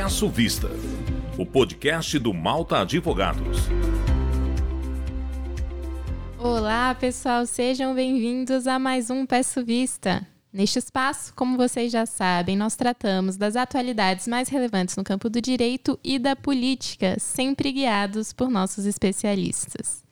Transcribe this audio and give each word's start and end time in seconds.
Peço 0.00 0.28
Vista, 0.28 0.70
o 1.36 1.44
podcast 1.44 2.20
do 2.20 2.32
Malta 2.32 2.82
Advogados. 2.82 3.62
Olá, 6.38 6.94
pessoal, 6.94 7.44
sejam 7.44 7.96
bem-vindos 7.96 8.68
a 8.68 8.78
mais 8.78 9.10
um 9.10 9.26
Peço 9.26 9.64
Vista. 9.64 10.24
Neste 10.52 10.78
espaço, 10.78 11.34
como 11.34 11.56
vocês 11.56 11.90
já 11.90 12.06
sabem, 12.06 12.56
nós 12.56 12.76
tratamos 12.76 13.36
das 13.36 13.56
atualidades 13.56 14.28
mais 14.28 14.48
relevantes 14.48 14.96
no 14.96 15.02
campo 15.02 15.28
do 15.28 15.40
direito 15.40 15.98
e 16.04 16.16
da 16.16 16.36
política, 16.36 17.16
sempre 17.18 17.72
guiados 17.72 18.32
por 18.32 18.48
nossos 18.48 18.86
especialistas. 18.86 20.04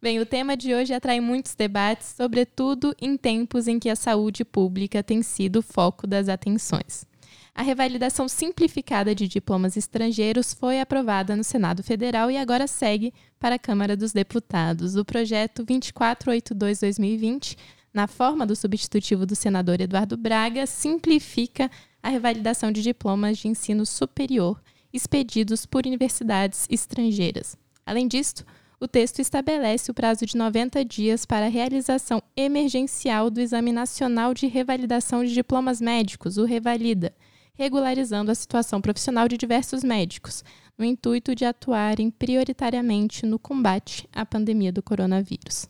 Bem, 0.00 0.20
o 0.20 0.24
tema 0.24 0.56
de 0.56 0.72
hoje 0.72 0.94
atrai 0.94 1.18
muitos 1.18 1.56
debates, 1.56 2.14
sobretudo 2.16 2.94
em 3.02 3.16
tempos 3.16 3.66
em 3.66 3.80
que 3.80 3.90
a 3.90 3.96
saúde 3.96 4.44
pública 4.44 5.02
tem 5.02 5.20
sido 5.20 5.56
o 5.56 5.62
foco 5.62 6.06
das 6.06 6.28
atenções. 6.28 7.10
A 7.54 7.62
revalidação 7.62 8.28
simplificada 8.28 9.14
de 9.14 9.28
diplomas 9.28 9.76
estrangeiros 9.76 10.54
foi 10.54 10.80
aprovada 10.80 11.36
no 11.36 11.44
Senado 11.44 11.82
Federal 11.82 12.30
e 12.30 12.36
agora 12.38 12.66
segue 12.66 13.12
para 13.38 13.56
a 13.56 13.58
Câmara 13.58 13.94
dos 13.94 14.12
Deputados. 14.12 14.96
O 14.96 15.04
projeto 15.04 15.62
2482-2020, 15.66 17.58
na 17.92 18.06
forma 18.06 18.46
do 18.46 18.56
substitutivo 18.56 19.26
do 19.26 19.36
senador 19.36 19.82
Eduardo 19.82 20.16
Braga, 20.16 20.66
simplifica 20.66 21.70
a 22.02 22.08
revalidação 22.08 22.72
de 22.72 22.82
diplomas 22.82 23.36
de 23.36 23.48
ensino 23.48 23.84
superior 23.84 24.58
expedidos 24.92 25.66
por 25.66 25.86
universidades 25.86 26.66
estrangeiras. 26.70 27.56
Além 27.84 28.08
disso, 28.08 28.44
o 28.80 28.88
texto 28.88 29.20
estabelece 29.20 29.90
o 29.90 29.94
prazo 29.94 30.26
de 30.26 30.36
90 30.36 30.84
dias 30.84 31.24
para 31.24 31.46
a 31.46 31.50
realização 31.50 32.22
emergencial 32.36 33.30
do 33.30 33.40
Exame 33.40 33.72
Nacional 33.72 34.34
de 34.34 34.46
Revalidação 34.46 35.24
de 35.24 35.32
Diplomas 35.32 35.80
Médicos, 35.80 36.36
o 36.36 36.44
Revalida, 36.44 37.14
regularizando 37.54 38.30
a 38.30 38.34
situação 38.34 38.80
profissional 38.80 39.28
de 39.28 39.36
diversos 39.36 39.84
médicos, 39.84 40.44
no 40.76 40.84
intuito 40.84 41.34
de 41.34 41.44
atuarem 41.44 42.10
prioritariamente 42.10 43.26
no 43.26 43.38
combate 43.38 44.08
à 44.12 44.24
pandemia 44.24 44.72
do 44.72 44.82
coronavírus. 44.82 45.68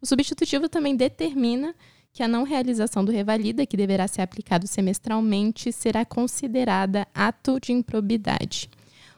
O 0.00 0.06
substitutivo 0.06 0.68
também 0.68 0.96
determina 0.96 1.74
que 2.12 2.22
a 2.22 2.28
não 2.28 2.42
realização 2.42 3.04
do 3.04 3.12
Revalida, 3.12 3.64
que 3.64 3.76
deverá 3.76 4.08
ser 4.08 4.22
aplicado 4.22 4.66
semestralmente, 4.66 5.72
será 5.72 6.04
considerada 6.04 7.06
ato 7.14 7.60
de 7.60 7.72
improbidade. 7.72 8.68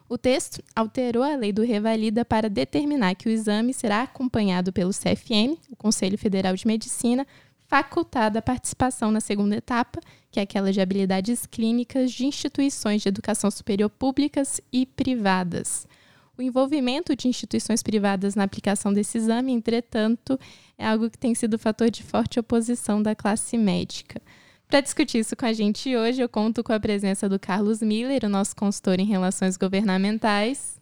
O 0.08 0.18
texto 0.18 0.62
alterou 0.76 1.22
a 1.22 1.34
lei 1.34 1.52
do 1.52 1.62
Revalida 1.62 2.22
para 2.22 2.50
determinar 2.50 3.14
que 3.14 3.28
o 3.28 3.32
exame 3.32 3.72
será 3.72 4.02
acompanhado 4.02 4.70
pelo 4.70 4.90
CFM, 4.90 5.56
o 5.70 5.76
Conselho 5.76 6.18
Federal 6.18 6.54
de 6.54 6.66
Medicina, 6.66 7.26
facultada 7.72 8.38
a 8.38 8.42
participação 8.42 9.10
na 9.10 9.18
segunda 9.18 9.56
etapa, 9.56 9.98
que 10.30 10.38
é 10.38 10.42
aquela 10.42 10.70
de 10.70 10.78
habilidades 10.78 11.46
clínicas 11.46 12.12
de 12.12 12.26
instituições 12.26 13.00
de 13.00 13.08
educação 13.08 13.50
superior 13.50 13.88
públicas 13.88 14.60
e 14.70 14.84
privadas. 14.84 15.88
O 16.36 16.42
envolvimento 16.42 17.16
de 17.16 17.28
instituições 17.28 17.82
privadas 17.82 18.34
na 18.34 18.44
aplicação 18.44 18.92
desse 18.92 19.16
exame, 19.16 19.52
entretanto, 19.52 20.38
é 20.76 20.86
algo 20.86 21.08
que 21.08 21.16
tem 21.16 21.34
sido 21.34 21.58
fator 21.58 21.90
de 21.90 22.02
forte 22.02 22.38
oposição 22.38 23.02
da 23.02 23.14
classe 23.14 23.56
médica. 23.56 24.20
Para 24.68 24.82
discutir 24.82 25.20
isso 25.20 25.34
com 25.34 25.46
a 25.46 25.52
gente 25.54 25.96
hoje, 25.96 26.20
eu 26.20 26.28
conto 26.28 26.62
com 26.62 26.74
a 26.74 26.80
presença 26.80 27.26
do 27.26 27.40
Carlos 27.40 27.80
Miller, 27.80 28.26
o 28.26 28.28
nosso 28.28 28.54
consultor 28.54 29.00
em 29.00 29.06
relações 29.06 29.56
governamentais. 29.56 30.78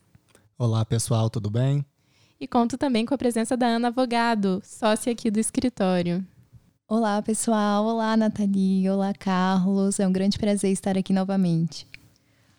Olá, 0.58 0.84
pessoal, 0.84 1.30
tudo 1.30 1.50
bem? 1.50 1.86
E 2.41 2.48
conto 2.48 2.77
também 2.77 3.06
com 3.06 3.14
a 3.14 3.18
presença 3.18 3.56
da 3.56 3.68
Ana 3.68 3.88
Avogado, 3.88 4.61
sócia 4.64 5.12
aqui 5.12 5.30
do 5.30 5.38
escritório. 5.38 6.27
Olá, 6.92 7.22
pessoal. 7.22 7.84
Olá, 7.84 8.16
Nathalie. 8.16 8.91
Olá, 8.91 9.14
Carlos. 9.14 10.00
É 10.00 10.08
um 10.08 10.10
grande 10.10 10.36
prazer 10.36 10.72
estar 10.72 10.98
aqui 10.98 11.12
novamente. 11.12 11.86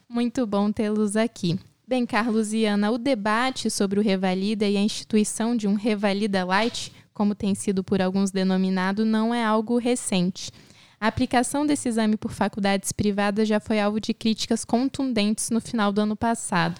Muito 0.07 0.47
bom 0.47 0.71
tê-los 0.71 1.17
aqui. 1.17 1.59
Bem, 1.85 2.05
Carlos 2.05 2.53
e 2.53 2.63
Ana, 2.63 2.91
o 2.91 2.97
debate 2.97 3.69
sobre 3.69 3.99
o 3.99 4.01
Revalida 4.01 4.65
e 4.65 4.77
a 4.77 4.81
instituição 4.81 5.53
de 5.53 5.67
um 5.67 5.73
Revalida 5.73 6.45
Light, 6.45 6.93
como 7.13 7.35
tem 7.35 7.53
sido 7.53 7.83
por 7.83 8.01
alguns 8.01 8.31
denominado, 8.31 9.03
não 9.03 9.33
é 9.35 9.43
algo 9.43 9.77
recente. 9.77 10.49
A 10.97 11.07
aplicação 11.07 11.65
desse 11.65 11.89
exame 11.89 12.15
por 12.15 12.31
faculdades 12.31 12.93
privadas 12.93 13.49
já 13.49 13.59
foi 13.59 13.81
alvo 13.81 13.99
de 13.99 14.13
críticas 14.13 14.63
contundentes 14.63 15.49
no 15.49 15.59
final 15.59 15.91
do 15.91 15.99
ano 15.99 16.15
passado. 16.15 16.79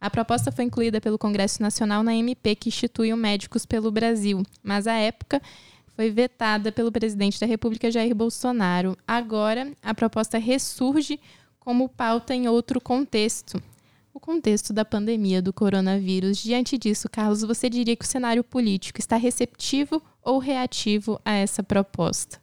A 0.00 0.08
proposta 0.08 0.52
foi 0.52 0.66
incluída 0.66 1.00
pelo 1.00 1.18
Congresso 1.18 1.62
Nacional 1.62 2.04
na 2.04 2.14
MP 2.14 2.54
que 2.54 2.68
institui 2.68 3.12
o 3.12 3.16
Médicos 3.16 3.66
pelo 3.66 3.90
Brasil, 3.90 4.44
mas 4.62 4.86
à 4.86 4.94
época 4.94 5.42
foi 6.02 6.10
vetada 6.10 6.72
pelo 6.72 6.90
presidente 6.90 7.38
da 7.38 7.46
República 7.46 7.88
Jair 7.88 8.12
Bolsonaro. 8.12 8.96
Agora, 9.06 9.70
a 9.80 9.94
proposta 9.94 10.36
ressurge 10.36 11.20
como 11.60 11.88
pauta 11.88 12.34
em 12.34 12.48
outro 12.48 12.80
contexto, 12.80 13.62
o 14.12 14.18
contexto 14.18 14.72
da 14.72 14.84
pandemia 14.84 15.40
do 15.40 15.52
coronavírus. 15.52 16.42
Diante 16.42 16.76
disso, 16.76 17.08
Carlos, 17.08 17.42
você 17.42 17.70
diria 17.70 17.94
que 17.94 18.04
o 18.04 18.08
cenário 18.08 18.42
político 18.42 18.98
está 18.98 19.16
receptivo 19.16 20.02
ou 20.24 20.40
reativo 20.40 21.20
a 21.24 21.34
essa 21.34 21.62
proposta? 21.62 22.42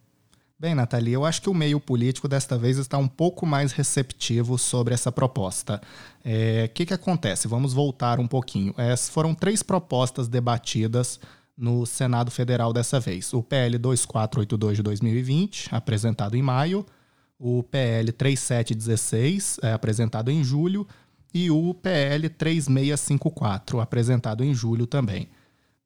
Bem, 0.58 0.74
Nathalie, 0.74 1.14
eu 1.14 1.26
acho 1.26 1.42
que 1.42 1.50
o 1.50 1.54
meio 1.54 1.82
político 1.82 2.30
desta 2.30 2.58
vez 2.58 2.78
está 2.78 2.98
um 2.98 3.10
pouco 3.10 3.46
mais 3.46 3.74
receptivo 3.74 4.58
sobre 4.58 4.94
essa 4.94 5.12
proposta. 5.12 5.82
O 5.84 6.22
é, 6.24 6.70
que, 6.70 6.86
que 6.86 6.94
acontece? 6.94 7.46
Vamos 7.46 7.74
voltar 7.74 8.22
um 8.22 8.28
pouquinho. 8.28 8.74
É, 8.78 8.96
foram 8.96 9.36
três 9.36 9.62
propostas 9.62 10.30
debatidas 10.30 11.20
no 11.60 11.86
Senado 11.86 12.32
Federal 12.32 12.72
dessa 12.72 13.00
vez. 13.00 13.34
O 13.34 13.44
PL 13.44 13.78
2482 13.78 14.78
de 14.78 14.84
2020, 14.84 15.76
apresentado 15.76 16.36
em 16.36 16.42
maio, 16.42 16.86
o 17.38 17.62
PL 17.62 18.12
3716, 18.12 19.60
é, 19.62 19.74
apresentado 19.74 20.32
em 20.32 20.44
julho, 20.44 20.88
e 21.34 21.52
o 21.52 21.74
PL 21.74 22.28
3654, 22.30 23.80
apresentado 23.80 24.44
em 24.44 24.54
julho 24.54 24.88
também. 24.88 25.30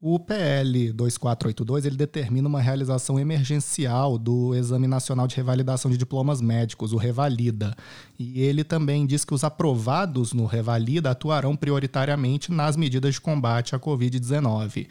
O 0.05 0.19
PL 0.19 0.91
2482 0.91 1.85
ele 1.85 1.95
determina 1.95 2.47
uma 2.47 2.59
realização 2.59 3.17
emergencial 3.17 4.17
do 4.17 4.53
Exame 4.53 4.85
Nacional 4.85 5.27
de 5.27 5.35
Revalidação 5.37 5.89
de 5.89 5.97
Diplomas 5.97 6.41
Médicos, 6.41 6.91
o 6.91 6.97
Revalida. 6.97 7.73
E 8.19 8.41
ele 8.41 8.65
também 8.65 9.05
diz 9.05 9.23
que 9.23 9.33
os 9.33 9.45
aprovados 9.45 10.33
no 10.33 10.45
Revalida 10.45 11.11
atuarão 11.11 11.55
prioritariamente 11.55 12.51
nas 12.51 12.75
medidas 12.75 13.13
de 13.13 13.21
combate 13.21 13.75
à 13.75 13.79
Covid-19. 13.79 14.87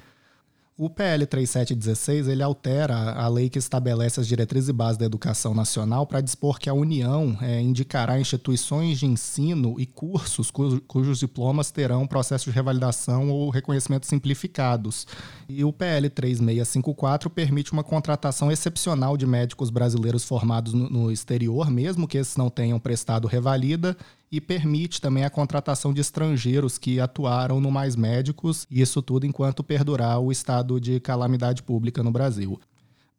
O 0.75 0.89
PL 0.89 1.27
3716 1.27 2.29
ele 2.29 2.43
altera 2.43 3.13
a 3.13 3.29
lei 3.29 3.51
que 3.51 3.59
estabelece 3.59 4.19
as 4.19 4.27
diretrizes 4.27 4.71
e 4.71 4.73
bases 4.73 4.97
da 4.97 5.05
educação 5.05 5.53
nacional 5.53 6.07
para 6.07 6.23
dispor 6.23 6.59
que 6.59 6.69
a 6.69 6.73
União 6.73 7.37
é, 7.43 7.61
indicará 7.61 8.19
instituições 8.19 8.99
de 8.99 9.05
ensino 9.05 9.79
e 9.79 9.85
cursos 9.85 10.51
cujos, 10.51 10.81
cujos 10.87 11.19
diplomas 11.19 11.71
terão 11.71 12.07
processo 12.07 12.47
de 12.47 12.57
revalidação 12.57 13.29
ou 13.31 13.51
reconhecimento 13.51 14.07
simplificados. 14.07 15.07
E 15.47 15.63
o 15.63 15.75
PL 15.75 16.09
3654 16.09 17.29
permite 17.29 17.71
uma 17.71 17.85
contratação 17.85 18.51
excepcional 18.51 19.19
de 19.19 19.27
médicos 19.27 19.69
brasileiros 19.69 20.25
formados 20.25 20.73
no, 20.73 20.89
no 20.89 21.13
exterior, 21.13 21.71
mesmo 21.71 22.09
que 22.09 22.17
esses 22.17 22.39
não 22.39 22.49
tenham 22.49 22.81
prestado 22.81 23.29
revalida, 23.29 23.95
e 24.33 24.41
permite 24.41 24.99
também 24.99 25.25
a 25.25 25.31
contratação 25.31 25.93
de 25.93 26.01
estrangeiros 26.01 26.79
que 26.79 26.99
atuaram 26.99 27.61
no 27.61 27.71
Mais 27.71 27.95
Médicos, 27.95 28.67
isso 28.71 29.03
tudo 29.03 29.27
enquanto 29.27 29.63
perdurar 29.63 30.19
o 30.19 30.33
estado 30.33 30.81
de 30.81 30.99
calamidade 30.99 31.63
pública 31.63 32.03
no 32.03 32.11
Brasil. 32.11 32.59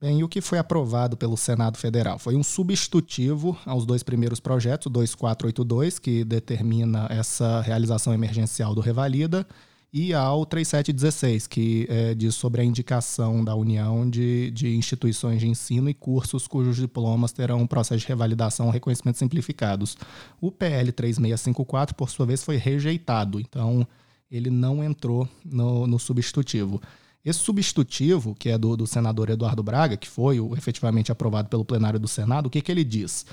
Bem, 0.02 0.20
e 0.20 0.24
o 0.24 0.28
que 0.28 0.42
foi 0.42 0.58
aprovado 0.58 1.16
pelo 1.16 1.38
Senado 1.38 1.78
Federal? 1.78 2.18
Foi 2.18 2.36
um 2.36 2.44
substitutivo 2.44 3.56
aos 3.64 3.86
dois 3.86 4.02
primeiros 4.02 4.40
projetos, 4.40 4.88
o 4.88 4.90
2482, 4.90 6.00
que 6.00 6.26
determina 6.26 7.08
essa 7.10 7.62
realização 7.62 8.12
emergencial 8.12 8.74
do 8.74 8.82
Revalida, 8.82 9.48
e 9.94 10.12
ao 10.12 10.44
3716, 10.44 11.46
que 11.46 11.86
é, 11.88 12.16
diz 12.16 12.34
sobre 12.34 12.62
a 12.62 12.64
indicação 12.64 13.44
da 13.44 13.54
União 13.54 14.10
de, 14.10 14.50
de 14.50 14.76
instituições 14.76 15.40
de 15.40 15.48
ensino 15.48 15.88
e 15.88 15.94
cursos 15.94 16.48
cujos 16.48 16.78
diplomas 16.78 17.32
terão 17.32 17.62
um 17.62 17.68
processo 17.68 18.02
de 18.02 18.08
revalidação 18.08 18.66
ou 18.66 18.72
reconhecimento 18.72 19.20
simplificados. 19.20 19.96
O 20.42 20.52
PL 20.52 20.92
3654, 20.92 21.94
por 21.94 22.10
sua 22.10 22.26
vez, 22.26 22.44
foi 22.44 22.58
rejeitado, 22.58 23.40
então 23.40 23.88
ele 24.32 24.50
não 24.50 24.84
entrou 24.84 25.30
no, 25.46 25.86
no 25.86 26.00
substitutivo. 26.00 26.82
Esse 27.24 27.40
substitutivo, 27.40 28.34
que 28.34 28.50
é 28.50 28.58
do, 28.58 28.76
do 28.76 28.88
senador 28.88 29.30
Eduardo 29.30 29.62
Braga, 29.62 29.96
que 29.96 30.10
foi 30.10 30.40
o, 30.40 30.56
efetivamente 30.56 31.12
aprovado 31.12 31.50
pelo 31.50 31.64
plenário 31.64 32.00
do 32.00 32.08
Senado, 32.08 32.48
o 32.48 32.50
que, 32.50 32.62
que 32.62 32.72
ele 32.72 32.84
diz? 32.84 33.28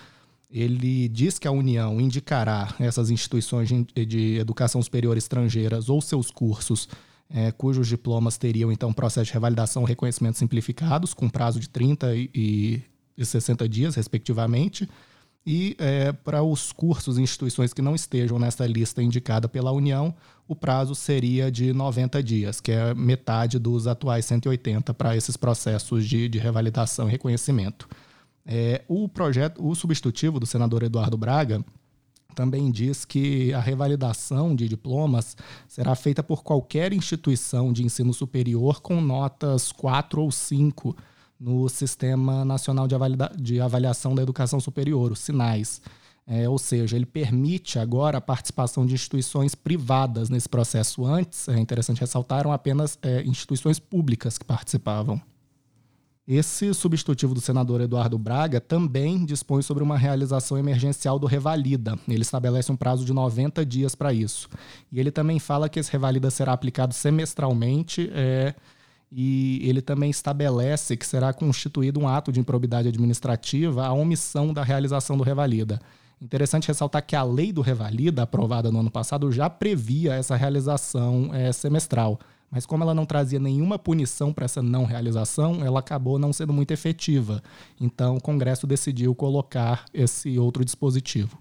Ele 0.50 1.08
diz 1.08 1.38
que 1.38 1.46
a 1.46 1.52
União 1.52 2.00
indicará 2.00 2.74
essas 2.80 3.10
instituições 3.10 3.68
de 3.68 4.36
educação 4.38 4.82
superior 4.82 5.16
estrangeiras 5.16 5.88
ou 5.88 6.00
seus 6.00 6.30
cursos 6.30 6.88
é, 7.32 7.52
cujos 7.52 7.86
diplomas 7.86 8.36
teriam, 8.36 8.72
então, 8.72 8.92
processo 8.92 9.26
de 9.26 9.32
revalidação 9.32 9.84
e 9.84 9.86
reconhecimento 9.86 10.36
simplificados, 10.36 11.14
com 11.14 11.28
prazo 11.28 11.60
de 11.60 11.68
30 11.68 12.16
e, 12.16 12.82
e 13.16 13.24
60 13.24 13.68
dias, 13.68 13.94
respectivamente. 13.94 14.88
E 15.46 15.74
é, 15.78 16.12
para 16.12 16.42
os 16.42 16.72
cursos 16.72 17.16
e 17.16 17.22
instituições 17.22 17.72
que 17.72 17.80
não 17.80 17.94
estejam 17.94 18.38
nessa 18.38 18.66
lista 18.66 19.02
indicada 19.02 19.48
pela 19.48 19.72
União, 19.72 20.14
o 20.46 20.56
prazo 20.56 20.94
seria 20.94 21.50
de 21.50 21.72
90 21.72 22.22
dias, 22.22 22.60
que 22.60 22.72
é 22.72 22.92
metade 22.94 23.58
dos 23.58 23.86
atuais 23.86 24.24
180 24.24 24.92
para 24.92 25.16
esses 25.16 25.36
processos 25.36 26.06
de, 26.06 26.28
de 26.28 26.38
revalidação 26.38 27.08
e 27.08 27.12
reconhecimento. 27.12 27.88
É, 28.44 28.82
o 28.88 29.08
projeto, 29.08 29.66
o 29.66 29.74
substitutivo 29.74 30.40
do 30.40 30.46
senador 30.46 30.82
Eduardo 30.82 31.16
Braga, 31.16 31.64
também 32.34 32.70
diz 32.70 33.04
que 33.04 33.52
a 33.52 33.60
revalidação 33.60 34.54
de 34.54 34.68
diplomas 34.68 35.36
será 35.68 35.94
feita 35.94 36.22
por 36.22 36.42
qualquer 36.42 36.92
instituição 36.92 37.72
de 37.72 37.84
ensino 37.84 38.14
superior 38.14 38.80
com 38.80 39.00
notas 39.00 39.72
4 39.72 40.22
ou 40.22 40.30
5 40.30 40.96
no 41.38 41.68
Sistema 41.68 42.44
Nacional 42.44 42.86
de, 42.86 43.60
Avaliação 43.60 44.14
da 44.14 44.22
Educação 44.22 44.60
Superior, 44.60 45.12
o 45.12 45.16
SINAIS. 45.16 45.80
É, 46.26 46.48
ou 46.48 46.58
seja, 46.58 46.94
ele 46.94 47.06
permite 47.06 47.78
agora 47.78 48.18
a 48.18 48.20
participação 48.20 48.86
de 48.86 48.94
instituições 48.94 49.54
privadas 49.54 50.28
nesse 50.28 50.48
processo. 50.48 51.04
Antes, 51.04 51.48
é 51.48 51.58
interessante 51.58 52.00
ressaltar, 52.00 52.40
eram 52.40 52.52
apenas 52.52 52.98
é, 53.02 53.22
instituições 53.24 53.80
públicas 53.80 54.38
que 54.38 54.44
participavam. 54.44 55.20
Esse 56.32 56.72
substitutivo 56.72 57.34
do 57.34 57.40
senador 57.40 57.80
Eduardo 57.80 58.16
Braga 58.16 58.60
também 58.60 59.24
dispõe 59.24 59.62
sobre 59.62 59.82
uma 59.82 59.98
realização 59.98 60.56
emergencial 60.56 61.18
do 61.18 61.26
Revalida. 61.26 61.98
Ele 62.06 62.22
estabelece 62.22 62.70
um 62.70 62.76
prazo 62.76 63.04
de 63.04 63.12
90 63.12 63.66
dias 63.66 63.96
para 63.96 64.12
isso. 64.12 64.48
E 64.92 65.00
ele 65.00 65.10
também 65.10 65.40
fala 65.40 65.68
que 65.68 65.80
esse 65.80 65.90
Revalida 65.90 66.30
será 66.30 66.52
aplicado 66.52 66.94
semestralmente 66.94 68.08
é, 68.14 68.54
e 69.10 69.60
ele 69.64 69.82
também 69.82 70.08
estabelece 70.08 70.96
que 70.96 71.04
será 71.04 71.32
constituído 71.32 71.98
um 71.98 72.06
ato 72.06 72.30
de 72.30 72.38
improbidade 72.38 72.86
administrativa 72.86 73.84
a 73.84 73.92
omissão 73.92 74.54
da 74.54 74.62
realização 74.62 75.16
do 75.16 75.24
Revalida. 75.24 75.80
Interessante 76.22 76.68
ressaltar 76.68 77.04
que 77.04 77.16
a 77.16 77.24
lei 77.24 77.52
do 77.52 77.60
Revalida, 77.60 78.22
aprovada 78.22 78.70
no 78.70 78.78
ano 78.78 78.90
passado, 78.90 79.32
já 79.32 79.50
previa 79.50 80.14
essa 80.14 80.36
realização 80.36 81.34
é, 81.34 81.50
semestral. 81.50 82.20
Mas 82.50 82.66
como 82.66 82.82
ela 82.82 82.94
não 82.94 83.06
trazia 83.06 83.38
nenhuma 83.38 83.78
punição 83.78 84.32
para 84.32 84.44
essa 84.44 84.60
não 84.60 84.84
realização, 84.84 85.64
ela 85.64 85.78
acabou 85.80 86.18
não 86.18 86.32
sendo 86.32 86.52
muito 86.52 86.72
efetiva. 86.72 87.42
Então 87.80 88.16
o 88.16 88.20
Congresso 88.20 88.66
decidiu 88.66 89.14
colocar 89.14 89.84
esse 89.94 90.38
outro 90.38 90.64
dispositivo. 90.64 91.38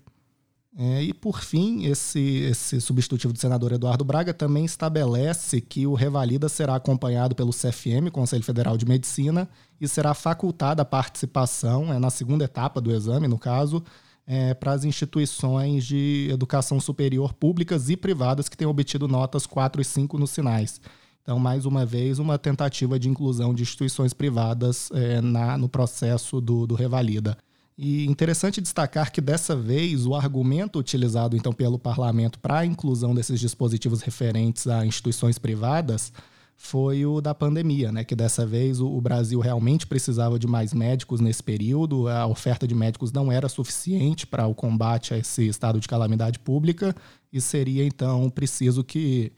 É, 0.78 1.04
e, 1.04 1.14
por 1.14 1.42
fim, 1.42 1.86
esse, 1.86 2.20
esse 2.20 2.80
substitutivo 2.80 3.34
do 3.34 3.40
senador 3.40 3.74
Eduardo 3.74 4.06
Braga 4.06 4.34
também 4.34 4.64
estabelece 4.64 5.60
que 5.60 5.86
o 5.86 5.94
Revalida 5.94 6.48
será 6.48 6.76
acompanhado 6.76 7.36
pelo 7.36 7.52
CFM, 7.52 8.10
Conselho 8.12 8.44
Federal 8.44 8.78
de 8.78 8.86
Medicina, 8.86 9.50
e 9.82 9.88
será 9.88 10.14
facultada 10.14 10.84
a 10.84 10.86
participação, 10.86 11.92
é, 11.92 12.00
na 12.00 12.10
segunda 12.10 12.46
etapa 12.46 12.80
do 12.80 12.94
exame, 12.94 13.28
no 13.28 13.38
caso, 13.38 13.84
é, 14.26 14.54
para 14.54 14.72
as 14.72 14.86
instituições 14.86 15.84
de 15.86 16.30
educação 16.32 16.80
superior 16.80 17.34
públicas 17.34 17.90
e 17.90 17.98
privadas 17.98 18.48
que 18.48 18.56
tenham 18.56 18.72
obtido 18.72 19.08
notas 19.08 19.48
4 19.48 19.82
e 19.82 19.84
5 19.86 20.20
nos 20.20 20.30
sinais. 20.30 20.80
Então, 21.22 21.38
mais 21.38 21.66
uma 21.66 21.86
vez, 21.86 22.20
uma 22.20 22.38
tentativa 22.38 23.00
de 23.00 23.10
inclusão 23.10 23.54
de 23.54 23.64
instituições 23.64 24.14
privadas 24.14 24.90
é, 24.94 25.22
na, 25.22 25.58
no 25.58 25.70
processo 25.70 26.42
do, 26.42 26.66
do 26.66 26.76
Revalida. 26.76 27.38
E 27.82 28.06
interessante 28.08 28.60
destacar 28.60 29.10
que 29.10 29.22
dessa 29.22 29.56
vez 29.56 30.06
o 30.06 30.14
argumento 30.14 30.80
utilizado 30.80 31.38
então 31.38 31.54
pelo 31.54 31.80
parlamento 31.80 32.38
para 32.38 32.60
a 32.60 32.66
inclusão 32.66 33.16
desses 33.16 33.40
dispositivos 33.40 34.02
referentes 34.02 34.68
a 34.68 34.86
instituições 34.86 35.38
privadas 35.38 36.12
foi 36.58 37.06
o 37.06 37.22
da 37.22 37.34
pandemia, 37.34 37.90
né? 37.90 38.04
Que 38.04 38.18
dessa 38.18 38.46
vez 38.46 38.82
o, 38.82 39.00
Brasil 39.00 39.40
realmente 39.40 39.88
precisava 39.88 40.38
de 40.38 40.46
mais 40.46 40.74
médicos 40.74 41.22
nesse 41.22 41.42
período, 41.42 42.10
a 42.10 42.28
oferta 42.28 42.68
de 42.68 42.76
médicos 42.76 43.14
não 43.14 43.32
era 43.32 43.48
suficiente 43.48 44.28
para 44.28 44.46
o 44.46 44.54
combate 44.54 45.14
a 45.14 45.18
esse 45.18 45.48
estado 45.48 45.80
de 45.80 45.88
calamidade 45.88 46.38
pública 46.38 46.94
e 47.32 47.40
seria 47.40 47.86
então 47.86 48.30
preciso 48.30 48.84
que 48.84 49.32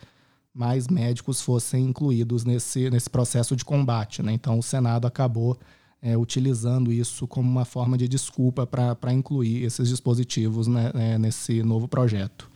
mais 0.53 0.87
médicos 0.87 1.41
fossem 1.41 1.85
incluídos 1.85 2.43
nesse, 2.43 2.89
nesse 2.89 3.09
processo 3.09 3.55
de 3.55 3.63
combate, 3.63 4.21
né? 4.21 4.33
Então 4.33 4.59
o 4.59 4.63
Senado 4.63 5.07
acabou 5.07 5.57
é, 6.01 6.17
utilizando 6.17 6.91
isso 6.91 7.27
como 7.27 7.49
uma 7.49 7.65
forma 7.65 7.97
de 7.97 8.07
desculpa 8.07 8.65
para 8.65 9.13
incluir 9.13 9.63
esses 9.63 9.87
dispositivos 9.87 10.67
né, 10.67 10.91
é, 10.95 11.17
nesse 11.17 11.61
novo 11.61 11.87
projeto. 11.87 12.49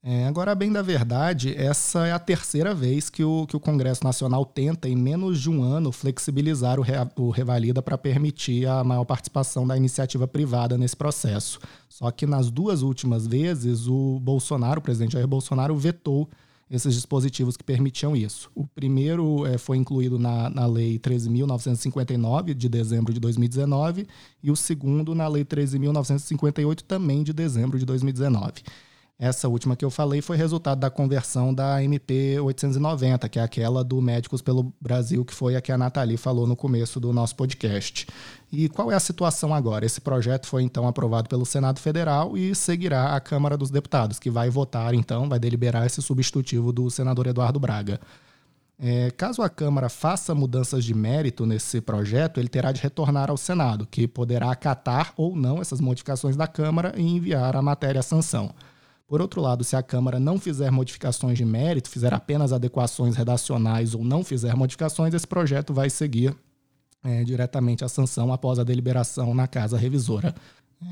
É, 0.00 0.26
agora, 0.28 0.54
bem 0.54 0.70
da 0.70 0.80
verdade, 0.80 1.52
essa 1.56 2.06
é 2.06 2.12
a 2.12 2.18
terceira 2.20 2.72
vez 2.72 3.10
que 3.10 3.24
o, 3.24 3.46
que 3.46 3.56
o 3.56 3.60
Congresso 3.60 4.04
Nacional 4.04 4.44
tenta, 4.46 4.88
em 4.88 4.94
menos 4.94 5.40
de 5.40 5.50
um 5.50 5.60
ano, 5.62 5.90
flexibilizar 5.90 6.78
o, 6.78 6.82
re, 6.82 6.94
o 7.16 7.30
Revalida 7.30 7.82
para 7.82 7.98
permitir 7.98 8.66
a 8.66 8.84
maior 8.84 9.04
participação 9.04 9.66
da 9.66 9.76
iniciativa 9.76 10.28
privada 10.28 10.78
nesse 10.78 10.96
processo. 10.96 11.58
Só 11.88 12.12
que 12.12 12.26
nas 12.26 12.48
duas 12.48 12.82
últimas 12.82 13.26
vezes, 13.26 13.88
o 13.88 14.20
Bolsonaro, 14.20 14.78
o 14.78 14.82
presidente 14.82 15.12
Jair 15.12 15.26
Bolsonaro, 15.26 15.76
vetou 15.76 16.28
esses 16.70 16.94
dispositivos 16.94 17.56
que 17.56 17.64
permitiam 17.64 18.14
isso. 18.14 18.50
O 18.54 18.66
primeiro 18.66 19.46
é, 19.46 19.56
foi 19.56 19.76
incluído 19.76 20.18
na, 20.18 20.50
na 20.50 20.66
Lei 20.66 20.98
13.959, 20.98 22.54
de 22.54 22.68
dezembro 22.68 23.12
de 23.12 23.20
2019, 23.20 24.06
e 24.42 24.50
o 24.50 24.56
segundo 24.56 25.14
na 25.14 25.26
Lei 25.26 25.44
13.958, 25.44 26.82
também 26.82 27.22
de 27.22 27.32
dezembro 27.32 27.78
de 27.78 27.84
2019. 27.84 28.62
Essa 29.20 29.48
última 29.48 29.74
que 29.74 29.84
eu 29.84 29.90
falei 29.90 30.22
foi 30.22 30.36
resultado 30.36 30.78
da 30.78 30.88
conversão 30.88 31.52
da 31.52 31.82
MP 31.82 32.38
890, 32.38 33.28
que 33.28 33.40
é 33.40 33.42
aquela 33.42 33.82
do 33.82 34.00
Médicos 34.00 34.40
pelo 34.40 34.72
Brasil, 34.80 35.24
que 35.24 35.34
foi 35.34 35.56
a 35.56 35.60
que 35.60 35.72
a 35.72 35.76
Nathalie 35.76 36.16
falou 36.16 36.46
no 36.46 36.54
começo 36.54 37.00
do 37.00 37.12
nosso 37.12 37.34
podcast. 37.34 38.06
E 38.52 38.68
qual 38.68 38.92
é 38.92 38.94
a 38.94 39.00
situação 39.00 39.52
agora? 39.52 39.84
Esse 39.84 40.00
projeto 40.00 40.46
foi 40.46 40.62
então 40.62 40.86
aprovado 40.86 41.28
pelo 41.28 41.44
Senado 41.44 41.80
Federal 41.80 42.38
e 42.38 42.54
seguirá 42.54 43.16
a 43.16 43.20
Câmara 43.20 43.56
dos 43.56 43.70
Deputados, 43.70 44.20
que 44.20 44.30
vai 44.30 44.50
votar 44.50 44.94
então, 44.94 45.28
vai 45.28 45.40
deliberar 45.40 45.84
esse 45.84 46.00
substitutivo 46.00 46.72
do 46.72 46.88
senador 46.88 47.26
Eduardo 47.26 47.58
Braga. 47.58 48.00
É, 48.78 49.10
caso 49.10 49.42
a 49.42 49.48
Câmara 49.48 49.88
faça 49.88 50.32
mudanças 50.32 50.84
de 50.84 50.94
mérito 50.94 51.44
nesse 51.44 51.80
projeto, 51.80 52.38
ele 52.38 52.48
terá 52.48 52.70
de 52.70 52.80
retornar 52.80 53.30
ao 53.30 53.36
Senado, 53.36 53.84
que 53.84 54.06
poderá 54.06 54.52
acatar 54.52 55.12
ou 55.16 55.34
não 55.34 55.60
essas 55.60 55.80
modificações 55.80 56.36
da 56.36 56.46
Câmara 56.46 56.94
e 56.96 57.02
enviar 57.02 57.56
a 57.56 57.62
matéria 57.62 57.98
à 57.98 58.02
sanção. 58.02 58.54
Por 59.08 59.22
outro 59.22 59.40
lado, 59.40 59.64
se 59.64 59.74
a 59.74 59.82
Câmara 59.82 60.20
não 60.20 60.38
fizer 60.38 60.70
modificações 60.70 61.38
de 61.38 61.44
mérito, 61.44 61.88
fizer 61.88 62.12
apenas 62.12 62.52
adequações 62.52 63.16
redacionais 63.16 63.94
ou 63.94 64.04
não 64.04 64.22
fizer 64.22 64.54
modificações, 64.54 65.14
esse 65.14 65.26
projeto 65.26 65.72
vai 65.72 65.88
seguir 65.88 66.36
é, 67.02 67.24
diretamente 67.24 67.82
à 67.82 67.88
sanção 67.88 68.30
após 68.30 68.58
a 68.58 68.64
deliberação 68.64 69.34
na 69.34 69.48
Casa 69.48 69.78
Revisora. 69.78 70.34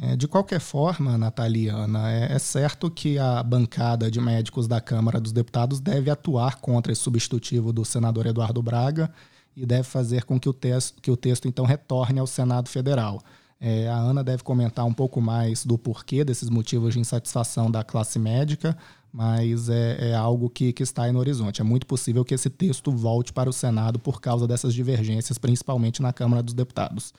É, 0.03 0.17
de 0.17 0.27
qualquer 0.27 0.59
forma, 0.59 1.17
Nataliana, 1.17 2.11
é, 2.11 2.33
é, 2.33 2.39
certo 2.39 2.91
que 2.91 3.19
a 3.19 3.41
bancada 3.43 4.11
de 4.11 4.21
médicos 4.21 4.67
da 4.67 4.81
Câmara 4.81 5.21
dos 5.21 5.31
Deputados 5.31 5.79
deve 5.79 6.11
atuar 6.11 6.57
contra 6.57 6.93
esse 6.93 7.03
substitutivo 7.03 7.73
do 7.73 7.85
senador 7.85 8.27
Eduardo 8.27 8.61
Braga 8.61 9.13
e 9.57 9.65
deve 9.65 9.85
fazer 9.85 10.25
com 10.25 10.41
que 10.41 10.49
o 10.49 10.53
texto, 10.53 11.01
que 11.01 11.11
o 11.11 11.17
texto 11.17 11.47
então 11.47 11.65
retorne 11.65 12.19
ao 12.19 12.27
Senado 12.27 12.69
Federal. 12.69 13.23
É, 13.61 13.89
a 13.89 13.97
Ana 13.97 14.23
deve 14.23 14.43
comentar 14.43 14.85
um 14.85 14.93
pouco 14.93 15.21
mais 15.21 15.65
do 15.65 15.79
porquê 15.79 16.25
desses 16.25 16.51
motivos 16.51 16.93
de 16.93 17.01
insatisfação 17.01 17.71
da 17.71 17.83
classe 17.83 18.19
médica, 18.19 18.77
mas 19.13 19.71
é, 19.71 20.11
é 20.11 20.15
algo 20.15 20.51
que, 20.51 20.73
que, 20.73 20.83
está 20.83 21.05
aí 21.05 21.13
no 21.13 21.19
horizonte. 21.19 21.61
É 21.63 21.65
muito 21.65 21.87
possível 21.87 22.25
que 22.25 22.35
esse 22.35 22.51
texto 22.51 22.91
volte 22.93 23.33
para 23.33 23.49
o 23.49 23.53
Senado 23.53 23.99
por 23.99 24.21
causa 24.21 24.47
dessas 24.47 24.75
divergências, 24.75 25.39
principalmente 25.39 26.03
na 26.03 26.13
Câmara 26.13 26.43
dos 26.43 26.53
Deputados. 26.53 27.15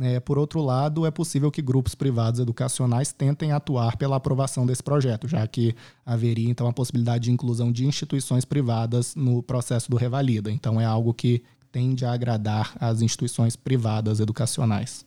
É, 0.00 0.20
por 0.20 0.38
outro 0.38 0.62
lado, 0.62 1.04
é 1.04 1.10
possível 1.10 1.50
que 1.50 1.60
grupos 1.60 1.94
privados 1.94 2.40
educacionais 2.40 3.12
tentem 3.12 3.52
atuar 3.52 3.96
pela 3.96 4.16
aprovação 4.16 4.64
desse 4.64 4.82
projeto, 4.82 5.28
já 5.28 5.46
que 5.46 5.74
haveria 6.06 6.48
então 6.48 6.66
a 6.66 6.72
possibilidade 6.72 7.24
de 7.24 7.32
inclusão 7.32 7.70
de 7.70 7.86
instituições 7.86 8.44
privadas 8.44 9.14
no 9.14 9.42
processo 9.42 9.90
do 9.90 9.96
Revalida. 9.96 10.50
Então, 10.50 10.80
é 10.80 10.84
algo 10.84 11.12
que 11.12 11.42
tende 11.70 12.04
a 12.04 12.12
agradar 12.12 12.72
as 12.80 13.02
instituições 13.02 13.56
privadas 13.56 14.20
educacionais. 14.20 15.04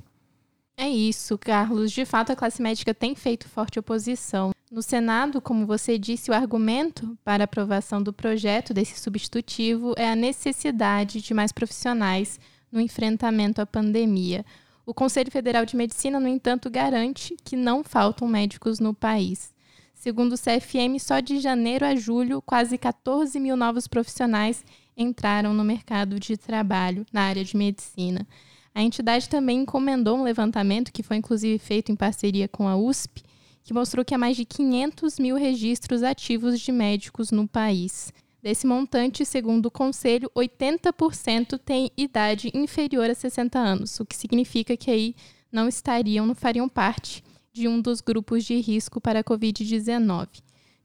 É 0.77 0.89
isso, 0.89 1.38
Carlos. 1.38 1.91
De 1.91 2.05
fato, 2.05 2.32
a 2.32 2.36
classe 2.36 2.62
médica 2.62 2.94
tem 2.94 3.15
feito 3.15 3.48
forte 3.48 3.79
oposição. 3.79 4.51
No 4.70 4.82
Senado, 4.82 5.39
como 5.39 5.65
você 5.65 5.98
disse, 5.98 6.29
o 6.29 6.34
argumento 6.34 7.17
para 7.24 7.44
a 7.44 7.46
aprovação 7.46 8.03
do 8.03 8.12
projeto 8.12 8.74
desse 8.74 9.00
substitutivo 9.00 9.94
é 9.98 10.10
a 10.10 10.15
necessidade 10.15 11.22
de 11.22 11.34
mais 11.34 11.51
profissionais 11.51 12.39
no 12.72 12.82
enfrentamento 12.82 13.62
à 13.62 13.65
pandemia. 13.65 14.46
O 14.86 14.94
Conselho 14.94 15.32
Federal 15.32 15.65
de 15.65 15.77
Medicina, 15.77 16.20
no 16.20 16.27
entanto, 16.27 16.70
garante 16.70 17.36
que 17.44 17.55
não 17.55 17.84
faltam 17.84 18.27
médicos 18.27 18.79
no 18.79 18.94
país. 18.94 19.53
Segundo 19.94 20.34
o 20.34 20.38
CFM, 20.38 21.00
só 21.00 21.22
de 21.22 21.39
janeiro 21.39 21.86
a 21.86 21.96
julho, 21.96 22.41
quase 22.41 22.77
14 22.77 23.39
mil 23.39 23.55
novos 23.55 23.88
profissionais 23.88 24.63
entraram 24.96 25.53
no 25.53 25.63
mercado 25.63 26.20
de 26.20 26.38
trabalho 26.38 27.05
na 27.13 27.22
área 27.22 27.44
de 27.44 27.55
medicina. 27.55 28.27
A 28.75 28.84
entidade 28.84 29.29
também 29.29 29.60
encomendou 29.60 30.17
um 30.17 30.24
levantamento, 30.24 30.91
que 30.91 31.01
foi 31.01 31.15
inclusive 31.15 31.58
feito 31.58 31.94
em 31.94 31.96
parceria 31.96 32.46
com 32.46 32.67
a 32.67 32.75
USP, 32.75 33.24
que 33.63 33.74
mostrou 33.74 34.03
que 34.03 34.13
há 34.13 34.17
mais 34.17 34.36
de 34.36 34.44
500 34.44 35.17
mil 35.17 35.38
registros 35.38 36.03
ativos 36.03 36.60
de 36.60 36.74
médicos 36.74 37.32
no 37.32 37.48
país. 37.48 38.12
Desse 38.44 38.67
montante, 38.67 39.25
segundo 39.25 39.67
o 39.67 39.72
Conselho, 39.72 40.29
80% 40.36 41.58
tem 41.58 41.89
idade 41.96 42.51
inferior 42.53 43.10
a 43.10 43.15
60 43.15 43.58
anos, 43.58 43.98
o 44.01 44.05
que 44.05 44.15
significa 44.15 44.75
que 44.75 44.91
aí 44.91 45.15
não 45.50 45.70
estariam, 45.70 46.27
não 46.27 46.36
fariam 46.36 46.67
parte 46.67 47.24
de 47.53 47.70
um 47.70 47.79
dos 47.79 48.01
grupos 48.01 48.44
de 48.44 48.60
risco 48.60 49.00
para 49.00 49.22
a 49.22 49.24
Covid-19. 49.24 50.27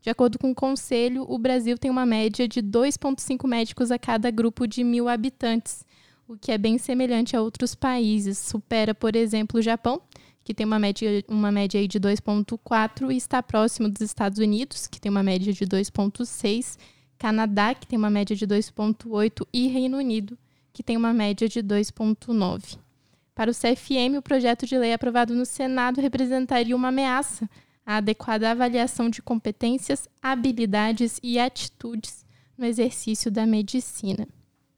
De 0.00 0.08
acordo 0.08 0.38
com 0.38 0.52
o 0.52 0.54
Conselho, 0.54 1.26
o 1.28 1.36
Brasil 1.38 1.76
tem 1.76 1.90
uma 1.90 2.06
média 2.06 2.46
de 2.46 2.62
2,5 2.62 3.48
médicos 3.48 3.90
a 3.90 3.98
cada 3.98 4.30
grupo 4.30 4.66
de 4.66 4.84
mil 4.84 5.08
habitantes, 5.08 5.84
o 6.30 6.38
que 6.38 6.52
é 6.52 6.58
bem 6.58 6.78
semelhante 6.78 7.36
a 7.36 7.42
outros 7.42 7.74
países. 7.74 8.38
Supera, 8.38 8.94
por 8.94 9.16
exemplo, 9.16 9.58
o 9.58 9.62
Japão, 9.62 10.00
que 10.44 10.54
tem 10.54 10.64
uma 10.64 10.78
média, 10.78 11.24
uma 11.26 11.50
média 11.50 11.80
aí 11.80 11.88
de 11.88 11.98
2,4, 11.98 13.12
e 13.12 13.16
está 13.16 13.42
próximo 13.42 13.88
dos 13.88 14.00
Estados 14.00 14.38
Unidos, 14.38 14.86
que 14.86 15.00
tem 15.00 15.10
uma 15.10 15.24
média 15.24 15.52
de 15.52 15.66
2,6, 15.66 16.78
Canadá, 17.18 17.74
que 17.74 17.84
tem 17.84 17.98
uma 17.98 18.10
média 18.10 18.36
de 18.36 18.46
2,8, 18.46 19.44
e 19.52 19.66
Reino 19.66 19.98
Unido, 19.98 20.38
que 20.72 20.84
tem 20.84 20.96
uma 20.96 21.12
média 21.12 21.48
de 21.48 21.60
2,9. 21.60 22.78
Para 23.34 23.50
o 23.50 23.54
CFM, 23.54 24.16
o 24.16 24.22
projeto 24.22 24.66
de 24.66 24.78
lei 24.78 24.92
aprovado 24.92 25.34
no 25.34 25.44
Senado 25.44 26.00
representaria 26.00 26.76
uma 26.76 26.88
ameaça 26.88 27.50
à 27.84 27.96
adequada 27.96 28.52
avaliação 28.52 29.10
de 29.10 29.20
competências, 29.20 30.08
habilidades 30.22 31.18
e 31.24 31.40
atitudes 31.40 32.24
no 32.56 32.64
exercício 32.64 33.32
da 33.32 33.44
medicina. 33.44 34.28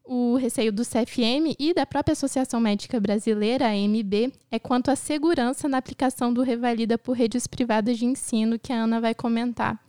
O 0.04 0.35
receio 0.37 0.73
do 0.73 0.82
CFM 0.85 1.54
e 1.59 1.73
da 1.73 1.87
própria 1.87 2.12
Associação 2.12 2.61
Médica 2.61 2.99
Brasileira, 2.99 3.68
AMB, 3.68 4.32
é 4.50 4.59
quanto 4.59 4.90
à 4.90 4.97
segurança 4.97 5.68
na 5.68 5.78
aplicação 5.78 6.35
do 6.35 6.42
Revalida 6.42 6.99
por 6.99 7.16
redes 7.16 7.47
privadas 7.47 7.99
de 7.99 8.04
ensino, 8.04 8.59
que 8.59 8.73
a 8.73 8.82
Ana 8.82 9.00
vai 9.00 9.14
comentar 9.14 9.80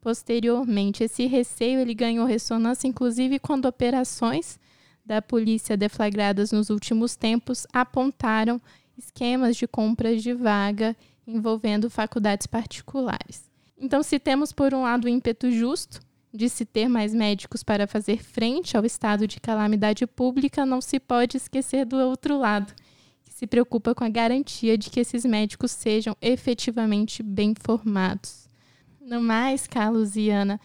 posteriormente. 0.00 1.04
Esse 1.04 1.26
receio 1.26 1.80
ele 1.80 1.92
ganhou 1.92 2.26
ressonância, 2.26 2.88
inclusive, 2.88 3.38
quando 3.38 3.66
operações 3.66 4.58
da 5.04 5.20
polícia 5.20 5.76
deflagradas 5.76 6.50
nos 6.50 6.70
últimos 6.70 7.14
tempos 7.14 7.66
apontaram 7.72 8.60
esquemas 8.96 9.56
de 9.56 9.66
compras 9.66 10.22
de 10.22 10.32
vaga 10.32 10.96
envolvendo 11.26 11.90
faculdades 11.90 12.46
particulares. 12.46 13.50
Então, 13.78 14.02
se 14.02 14.18
temos, 14.18 14.50
por 14.50 14.72
um 14.72 14.82
lado, 14.82 15.04
o 15.04 15.08
ímpeto 15.08 15.50
justo 15.50 16.00
de 16.32 16.48
se 16.48 16.64
ter 16.64 16.88
mais 16.88 17.14
médicos 17.14 17.62
para 17.62 17.86
fazer 17.86 18.22
frente 18.22 18.76
ao 18.76 18.84
estado 18.84 19.26
de 19.26 19.40
calamidade 19.40 20.06
pública, 20.06 20.66
não 20.66 20.80
se 20.80 21.00
pode 21.00 21.36
esquecer 21.36 21.84
do 21.86 21.96
outro 21.96 22.38
lado, 22.38 22.72
que 23.24 23.32
se 23.32 23.46
preocupa 23.46 23.94
com 23.94 24.04
a 24.04 24.08
garantia 24.08 24.76
de 24.76 24.90
que 24.90 25.00
esses 25.00 25.24
médicos 25.24 25.70
sejam 25.70 26.16
efetivamente 26.20 27.22
bem 27.22 27.54
formados. 27.58 28.48
No 29.00 29.22
mais, 29.22 29.66
Carlos 29.66 30.16
e 30.16 30.28
Ana, 30.28 30.60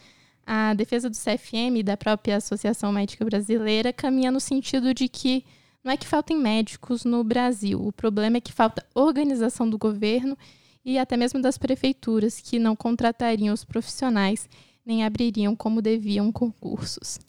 a 0.45 0.73
defesa 0.73 1.09
do 1.09 1.15
CFM 1.15 1.77
e 1.77 1.83
da 1.83 1.95
própria 1.95 2.37
Associação 2.37 2.91
Médica 2.91 3.23
Brasileira 3.23 3.93
caminha 3.93 4.31
no 4.31 4.39
sentido 4.39 4.93
de 4.93 5.07
que 5.07 5.45
não 5.83 5.91
é 5.91 5.97
que 5.97 6.07
faltem 6.07 6.37
médicos 6.37 7.03
no 7.03 7.23
Brasil, 7.23 7.85
o 7.85 7.91
problema 7.91 8.37
é 8.37 8.41
que 8.41 8.53
falta 8.53 8.85
organização 8.93 9.69
do 9.69 9.77
governo 9.77 10.37
e 10.83 10.97
até 10.97 11.15
mesmo 11.15 11.41
das 11.41 11.57
prefeituras 11.57 12.39
que 12.39 12.59
não 12.59 12.75
contratariam 12.75 13.53
os 13.53 13.63
profissionais 13.63 14.49
nem 14.85 15.03
abririam 15.03 15.55
como 15.55 15.81
deviam 15.81 16.31
concursos. 16.31 17.19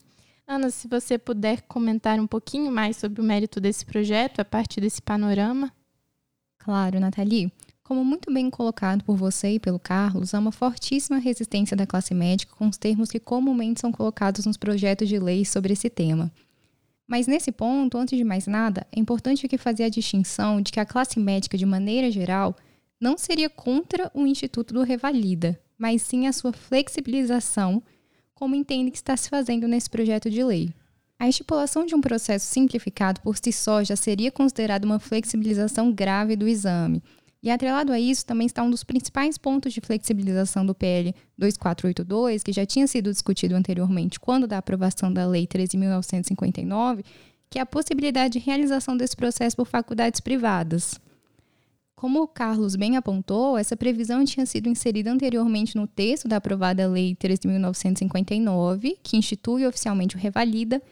Ana, 0.47 0.71
se 0.71 0.87
você 0.87 1.17
puder 1.17 1.63
comentar 1.63 2.21
um 2.21 2.27
pouquinho 2.27 2.71
mais 2.71 2.97
sobre 2.97 3.21
o 3.21 3.25
mérito 3.25 3.61
desse 3.61 3.87
projeto 3.87 4.41
a 4.41 4.45
partir 4.45 4.81
desse 4.81 5.01
panorama. 5.01 5.73
Claro, 6.59 7.01
Nathalie. 7.01 7.51
Como 7.83 8.05
muito 8.05 8.33
bem 8.33 8.49
colocado 8.49 9.05
por 9.05 9.17
você 9.17 9.53
e 9.53 9.61
pelo 9.61 9.79
Carlos, 9.79 10.35
há 10.35 10.39
uma 10.39 10.53
fortíssima 10.53 11.19
resistência 11.19 11.77
da 11.77 11.87
classe 11.87 12.15
médica 12.15 12.55
com 12.57 12.67
os 12.67 12.79
termos 12.79 13.11
que 13.11 13.21
comumente 13.21 13.81
são 13.81 13.93
colocados 13.93 14.47
nos 14.47 14.57
projetos 14.57 15.09
de 15.09 15.19
lei 15.19 15.45
sobre 15.45 15.75
esse 15.75 15.91
tema. 15.91 16.33
Mas 17.07 17.27
nesse 17.27 17.53
ponto, 17.53 17.99
antes 17.99 18.17
de 18.17 18.25
mais 18.25 18.47
nada, 18.47 18.87
é 18.91 18.99
importante 18.99 19.45
aqui 19.45 19.59
fazer 19.59 19.85
a 19.85 19.91
distinção 19.91 20.63
de 20.63 20.73
que 20.73 20.81
a 20.81 20.87
classe 20.87 21.21
médica, 21.21 21.59
de 21.59 21.67
maneira 21.67 22.11
geral, 22.11 22.57
não 22.99 23.19
seria 23.19 23.51
contra 23.51 24.11
o 24.15 24.27
Instituto 24.27 24.73
do 24.73 24.83
Revalida, 24.83 25.61
mas 25.79 26.03
sim 26.03 26.27
a 26.27 26.33
sua 26.33 26.53
flexibilização, 26.53 27.83
como 28.35 28.55
entende 28.55 28.91
que 28.91 28.97
está 28.97 29.17
se 29.17 29.29
fazendo 29.29 29.69
nesse 29.69 29.89
projeto 29.89 30.29
de 30.29 30.43
lei. 30.43 30.71
A 31.19 31.29
estipulação 31.29 31.87
de 31.87 31.95
um 31.95 32.01
processo 32.01 32.47
simplificado 32.47 33.21
por 33.21 33.37
si 33.37 33.53
só 33.53 33.83
já 33.83 33.97
seria 33.97 34.33
considerada 34.33 34.85
uma 34.85 34.99
flexibilização 34.99 35.93
grave 35.93 36.37
do 36.37 36.49
exame. 36.49 37.03
E 37.43 37.51
atrelado 37.51 37.93
a 37.93 38.01
isso 38.01 38.25
também 38.25 38.47
está 38.47 38.63
um 38.63 38.71
dos 38.71 38.83
principais 38.83 39.37
pontos 39.37 39.73
de 39.73 39.81
flexibilização 39.81 40.65
do 40.65 40.75
PL 40.75 41.15
2482, 41.37 42.43
que 42.43 42.53
já 42.53 42.65
tinha 42.65 42.87
sido 42.87 43.11
discutido 43.11 43.55
anteriormente 43.55 44.19
quando 44.19 44.47
da 44.47 44.59
aprovação 44.59 45.13
da 45.13 45.27
Lei 45.27 45.47
13.959, 45.47 47.05
que 47.51 47.59
é 47.59 47.63
a 47.63 47.67
possibilidade 47.67 48.39
de 48.39 48.45
realização 48.45 48.97
desse 48.97 49.15
processo 49.15 49.57
por 49.57 49.67
faculdades 49.67 50.21
privadas. 50.21 50.99
Como 51.97 52.23
o 52.23 52.29
Carlos 52.29 52.75
bem 52.75 52.97
apontou, 52.97 53.57
essa 53.57 53.77
previsão 53.77 54.25
tinha 54.25 54.45
sido 54.45 54.69
inserida 54.69 55.11
anteriormente 55.11 55.77
no 55.77 55.87
texto 55.87 56.27
da 56.27 56.37
aprovada 56.37 56.89
Lei 56.89 57.15
13.959, 57.15 58.99
que 59.03 59.17
institui 59.17 59.65
oficialmente 59.67 60.17
o 60.17 60.19
Revalida, 60.19 60.83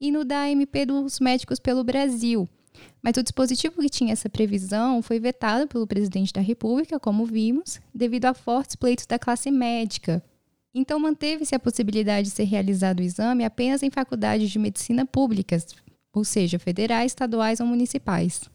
e 0.00 0.10
no 0.10 0.24
da 0.24 0.50
MP 0.50 0.86
dos 0.86 1.20
Médicos 1.20 1.60
pelo 1.60 1.84
Brasil. 1.84 2.48
Mas 3.02 3.16
o 3.16 3.22
dispositivo 3.22 3.80
que 3.80 3.88
tinha 3.88 4.12
essa 4.12 4.28
previsão 4.28 5.02
foi 5.02 5.20
vetado 5.20 5.68
pelo 5.68 5.86
presidente 5.86 6.32
da 6.32 6.40
República, 6.40 6.98
como 6.98 7.26
vimos, 7.26 7.80
devido 7.94 8.26
a 8.26 8.34
fortes 8.34 8.76
pleitos 8.76 9.06
da 9.06 9.18
classe 9.18 9.50
médica. 9.50 10.22
Então, 10.74 10.98
manteve-se 10.98 11.54
a 11.54 11.60
possibilidade 11.60 12.28
de 12.28 12.34
ser 12.34 12.44
realizado 12.44 13.00
o 13.00 13.02
exame 13.02 13.44
apenas 13.44 13.82
em 13.82 13.90
faculdades 13.90 14.50
de 14.50 14.58
medicina 14.58 15.04
públicas, 15.04 15.66
ou 16.12 16.24
seja, 16.24 16.58
federais, 16.58 17.12
estaduais 17.12 17.60
ou 17.60 17.66
municipais. 17.66 18.51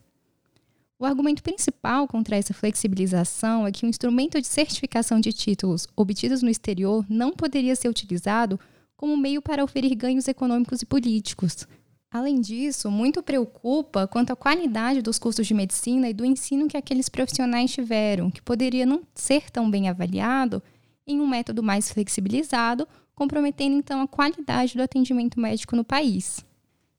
O 1.00 1.06
argumento 1.06 1.44
principal 1.44 2.08
contra 2.08 2.36
essa 2.36 2.56
flexibilização 2.56 3.68
é 3.68 3.72
que 3.72 3.86
o 3.86 3.90
instrumento 3.90 4.42
de 4.42 4.48
certificação 4.48 5.20
de 5.20 5.32
títulos 5.32 5.88
obtidos 5.96 6.42
no 6.42 6.50
exterior 6.50 7.06
não 7.08 7.32
poderia 7.34 7.76
ser 7.76 7.88
utilizado 7.88 8.60
como 8.96 9.16
meio 9.16 9.40
para 9.40 9.64
oferir 9.64 9.94
ganhos 9.96 10.28
econômicos 10.28 10.82
e 10.82 10.88
políticos. 10.88 11.68
Além 12.10 12.42
disso, 12.42 12.90
muito 12.90 13.22
preocupa 13.22 14.08
quanto 14.08 14.32
à 14.32 14.36
qualidade 14.36 15.04
dos 15.04 15.20
cursos 15.20 15.46
de 15.46 15.54
medicina 15.54 16.10
e 16.10 16.16
do 16.16 16.26
ensino 16.26 16.68
que 16.68 16.78
aqueles 16.78 17.10
profissionais 17.10 17.72
tiveram, 17.72 18.32
que 18.32 18.42
poderia 18.42 18.86
não 18.86 19.04
ser 19.14 19.52
tão 19.52 19.70
bem 19.70 19.88
avaliado 19.88 20.64
em 21.06 21.22
um 21.22 21.28
método 21.28 21.62
mais 21.62 21.92
flexibilizado, 21.92 22.88
comprometendo 23.14 23.76
então 23.76 24.02
a 24.02 24.08
qualidade 24.08 24.76
do 24.76 24.82
atendimento 24.82 25.40
médico 25.40 25.76
no 25.76 25.84
país. 25.84 26.44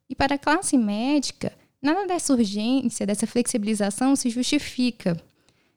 E 0.08 0.14
para 0.14 0.36
a 0.36 0.38
classe 0.38 0.78
médica, 0.78 1.52
Nada 1.80 2.06
dessa 2.06 2.32
urgência, 2.32 3.06
dessa 3.06 3.26
flexibilização 3.26 4.16
se 4.16 4.30
justifica. 4.30 5.20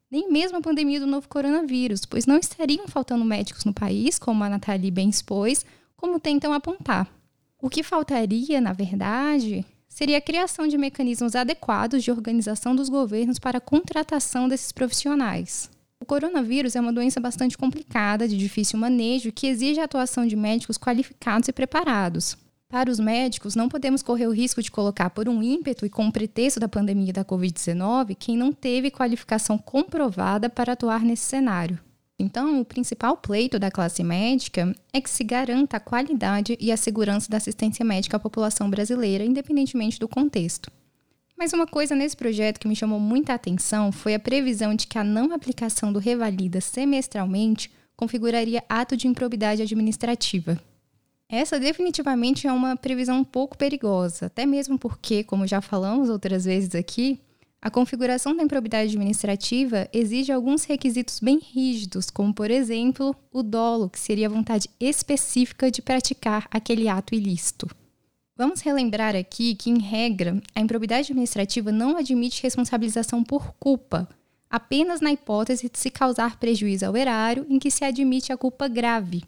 Nem 0.10 0.32
mesmo 0.32 0.58
a 0.58 0.62
pandemia 0.62 1.00
do 1.00 1.06
novo 1.06 1.30
coronavírus, 1.30 2.06
pois 2.06 2.26
não 2.26 2.38
estariam 2.38 2.88
faltando 2.88 3.24
médicos 3.24 3.64
no 3.66 3.74
país, 3.74 4.18
como 4.18 4.44
a 4.44 4.50
Nathalie 4.50 4.92
bem 4.92 5.10
expôs, 5.10 5.64
como 5.96 6.20
tentam 6.20 6.52
apontar. 6.52 7.08
O 7.62 7.70
que 7.70 7.84
faltaria, 7.84 8.60
na 8.60 8.74
verdade, 8.74 9.64
seria 9.88 10.18
a 10.18 10.22
criação 10.22 10.68
de 10.68 10.78
mecanismos 10.78 11.36
adequados 11.36 12.04
de 12.04 12.10
organização 12.10 12.76
dos 12.76 12.90
governos 12.90 13.38
para 13.38 13.60
a 13.60 13.62
contratação 13.62 14.50
desses 14.50 14.72
profissionais. 14.72 15.70
O 16.00 16.06
coronavírus 16.06 16.76
é 16.76 16.82
uma 16.82 16.92
doença 16.92 17.20
bastante 17.20 17.56
complicada, 17.56 18.28
de 18.28 18.36
difícil 18.36 18.80
manejo, 18.80 19.32
que 19.32 19.46
exige 19.46 19.80
a 19.80 19.84
atuação 19.84 20.26
de 20.26 20.36
médicos 20.36 20.76
qualificados 20.76 21.48
e 21.48 21.54
preparados. 21.54 22.36
Para 22.72 22.90
os 22.90 23.02
médicos, 23.02 23.54
não 23.54 23.68
podemos 23.68 24.02
correr 24.02 24.28
o 24.28 24.32
risco 24.32 24.62
de 24.64 24.72
colocar 24.72 25.10
por 25.10 25.28
um 25.28 25.44
ímpeto 25.44 25.86
e 25.86 25.90
com 25.90 26.08
o 26.08 26.12
pretexto 26.12 26.58
da 26.58 26.70
pandemia 26.70 27.12
da 27.12 27.26
Covid-19 27.26 28.16
quem 28.18 28.38
não 28.38 28.54
teve 28.54 28.90
qualificação 28.90 29.58
comprovada 29.58 30.50
para 30.50 30.72
atuar 30.72 31.04
nesse 31.04 31.24
cenário. 31.24 31.78
Então, 32.18 32.62
o 32.62 32.66
principal 32.66 33.18
pleito 33.18 33.60
da 33.60 33.70
classe 33.70 34.02
médica 34.06 34.74
é 34.94 35.02
que 35.02 35.10
se 35.10 35.22
garanta 35.22 35.76
a 35.76 35.80
qualidade 35.82 36.58
e 36.62 36.72
a 36.72 36.78
segurança 36.78 37.30
da 37.30 37.36
assistência 37.36 37.84
médica 37.84 38.16
à 38.16 38.20
população 38.22 38.70
brasileira, 38.70 39.26
independentemente 39.26 40.00
do 40.00 40.08
contexto. 40.08 40.72
Mas 41.38 41.52
uma 41.52 41.68
coisa 41.68 41.94
nesse 41.94 42.16
projeto 42.16 42.58
que 42.58 42.70
me 42.70 42.76
chamou 42.76 43.02
muita 43.02 43.34
atenção 43.34 43.92
foi 43.92 44.16
a 44.16 44.20
previsão 44.20 44.74
de 44.74 44.88
que 44.88 44.98
a 44.98 45.04
não 45.04 45.34
aplicação 45.34 45.92
do 45.92 46.00
Revalida 46.00 46.62
semestralmente 46.62 47.70
configuraria 47.98 48.64
ato 48.70 48.96
de 48.96 49.10
improbidade 49.10 49.62
administrativa. 49.62 50.58
Essa 51.34 51.58
definitivamente 51.58 52.46
é 52.46 52.52
uma 52.52 52.76
previsão 52.76 53.20
um 53.20 53.24
pouco 53.24 53.58
perigosa, 53.58 54.26
até 54.26 54.46
mesmo 54.46 54.78
porque, 54.78 55.24
como 55.24 55.48
já 55.48 55.62
falamos 55.62 56.10
outras 56.10 56.44
vezes 56.44 56.76
aqui, 56.76 57.22
a 57.62 57.72
configuração 57.72 58.36
da 58.36 58.44
improbidade 58.44 58.90
administrativa 58.90 59.88
exige 59.94 60.30
alguns 60.30 60.66
requisitos 60.66 61.22
bem 61.22 61.40
rígidos, 61.40 62.10
como, 62.10 62.34
por 62.34 62.52
exemplo, 62.52 63.16
o 63.32 63.42
dolo, 63.42 63.90
que 63.90 63.98
seria 63.98 64.28
a 64.28 64.30
vontade 64.30 64.70
específica 64.78 65.72
de 65.72 65.82
praticar 65.82 66.50
aquele 66.52 66.90
ato 66.90 67.16
ilícito. 67.16 67.66
Vamos 68.36 68.60
relembrar 68.60 69.16
aqui 69.16 69.56
que, 69.56 69.70
em 69.70 69.80
regra, 69.80 70.42
a 70.54 70.60
improbidade 70.60 71.14
administrativa 71.14 71.72
não 71.72 71.96
admite 71.96 72.44
responsabilização 72.44 73.24
por 73.24 73.54
culpa, 73.54 74.06
apenas 74.50 75.00
na 75.00 75.14
hipótese 75.14 75.70
de 75.70 75.80
se 75.80 75.90
causar 75.90 76.38
prejuízo 76.38 76.86
ao 76.86 76.98
erário 76.98 77.46
em 77.50 77.58
que 77.58 77.72
se 77.72 77.86
admite 77.86 78.34
a 78.34 78.38
culpa 78.38 78.68
grave, 78.68 79.24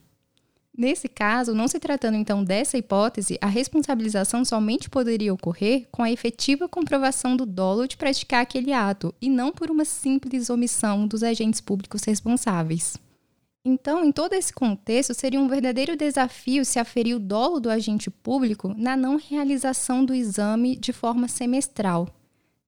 Nesse 0.75 1.07
caso, 1.07 1.53
não 1.53 1.67
se 1.67 1.79
tratando 1.79 2.17
então 2.17 2.43
dessa 2.43 2.79
hipótese, 2.79 3.37
a 3.39 3.45
responsabilização 3.45 4.43
somente 4.43 4.89
poderia 4.89 5.31
ocorrer 5.31 5.87
com 5.91 6.01
a 6.01 6.11
efetiva 6.11 6.67
comprovação 6.67 7.37
do 7.37 7.45
dolo 7.45 7.87
de 7.87 7.95
praticar 7.95 8.41
aquele 8.41 8.73
ato 8.73 9.13
e 9.21 9.29
não 9.29 9.51
por 9.51 9.69
uma 9.69 9.85
simples 9.85 10.49
omissão 10.49 11.07
dos 11.07 11.21
agentes 11.21 11.61
públicos 11.61 12.03
responsáveis. 12.03 12.97
Então, 13.63 14.03
em 14.03 14.11
todo 14.11 14.33
esse 14.33 14.51
contexto, 14.51 15.13
seria 15.13 15.39
um 15.39 15.47
verdadeiro 15.47 15.95
desafio 15.95 16.65
se 16.65 16.79
aferir 16.79 17.15
o 17.15 17.19
dolo 17.19 17.59
do 17.59 17.69
agente 17.69 18.09
público 18.09 18.73
na 18.75 18.97
não 18.97 19.15
realização 19.15 20.03
do 20.03 20.13
exame 20.13 20.75
de 20.75 20.91
forma 20.91 21.27
semestral. 21.27 22.09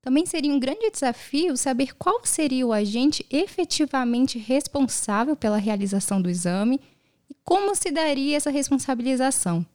também 0.02 0.28
seria 0.28 0.54
um 0.54 0.60
grande 0.60 0.92
desafio 0.92 1.58
saber 1.58 1.96
qual 1.96 2.24
seria 2.24 2.68
o 2.68 2.72
agente 2.72 3.26
efetivamente 3.32 4.38
responsável 4.38 5.36
pela 5.36 5.58
realização 5.58 6.22
do 6.22 6.30
exame 6.30 6.80
e 7.30 7.36
como 7.44 7.76
se 7.76 7.92
daria 7.92 8.38
essa 8.38 8.50
responsabilização. 8.50 9.66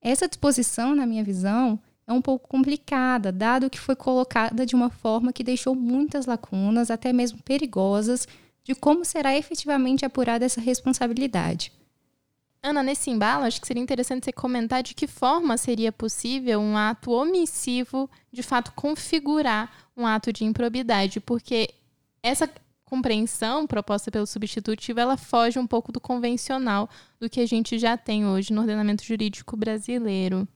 Essa 0.00 0.28
disposição, 0.28 0.94
na 0.94 1.06
minha 1.06 1.24
visão, 1.24 1.80
é 2.06 2.12
um 2.12 2.20
pouco 2.20 2.48
complicada, 2.48 3.32
dado 3.32 3.70
que 3.70 3.80
foi 3.80 3.96
colocada 3.96 4.66
de 4.66 4.74
uma 4.74 4.90
forma 4.90 5.32
que 5.32 5.42
deixou 5.42 5.74
muitas 5.74 6.26
lacunas, 6.26 6.90
até 6.90 7.12
mesmo 7.12 7.42
perigosas, 7.42 8.28
de 8.62 8.74
como 8.74 9.04
será 9.04 9.36
efetivamente 9.36 10.04
apurada 10.04 10.44
essa 10.44 10.60
responsabilidade. 10.60 11.72
Ana, 12.62 12.82
nesse 12.82 13.10
embalo, 13.10 13.44
acho 13.44 13.60
que 13.60 13.66
seria 13.66 13.82
interessante 13.82 14.24
você 14.24 14.32
comentar 14.32 14.82
de 14.82 14.94
que 14.94 15.06
forma 15.06 15.56
seria 15.58 15.92
possível 15.92 16.60
um 16.60 16.76
ato 16.76 17.10
omissivo, 17.10 18.08
de 18.32 18.42
fato, 18.42 18.72
configurar 18.72 19.70
um 19.94 20.06
ato 20.06 20.32
de 20.32 20.44
improbidade, 20.44 21.20
porque 21.20 21.74
essa 22.22 22.48
compreensão 22.94 23.66
proposta 23.66 24.08
pelo 24.08 24.26
substitutivo, 24.26 25.00
ela 25.00 25.16
foge 25.16 25.58
um 25.58 25.66
pouco 25.66 25.90
do 25.90 26.00
convencional 26.00 26.88
do 27.18 27.28
que 27.28 27.40
a 27.40 27.46
gente 27.46 27.76
já 27.76 27.96
tem 27.96 28.24
hoje 28.24 28.52
no 28.52 28.60
ordenamento 28.60 29.04
jurídico 29.04 29.56
brasileiro. 29.56 30.46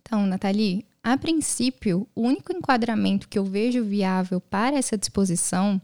Então, 0.00 0.24
Nathalie, 0.26 0.86
a 1.02 1.16
princípio, 1.18 2.08
o 2.14 2.22
único 2.22 2.56
enquadramento 2.56 3.28
que 3.28 3.38
eu 3.38 3.44
vejo 3.44 3.84
viável 3.84 4.40
para 4.40 4.76
essa 4.76 4.96
disposição 4.96 5.80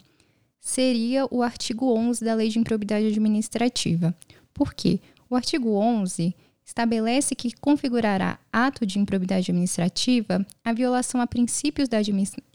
seria 0.58 1.26
o 1.30 1.42
artigo 1.42 1.92
11 1.92 2.24
da 2.24 2.34
Lei 2.34 2.48
de 2.48 2.58
Improbidade 2.58 3.06
Administrativa, 3.06 4.14
por 4.54 4.72
quê? 4.72 5.00
O 5.28 5.36
artigo 5.36 5.74
11 5.74 6.34
estabelece 6.64 7.34
que 7.34 7.52
configurará 7.60 8.38
ato 8.52 8.86
de 8.86 8.98
improbidade 8.98 9.50
administrativa 9.50 10.46
a 10.64 10.72
violação 10.72 11.20
a 11.20 11.26
princípios 11.26 11.88
da 11.88 11.98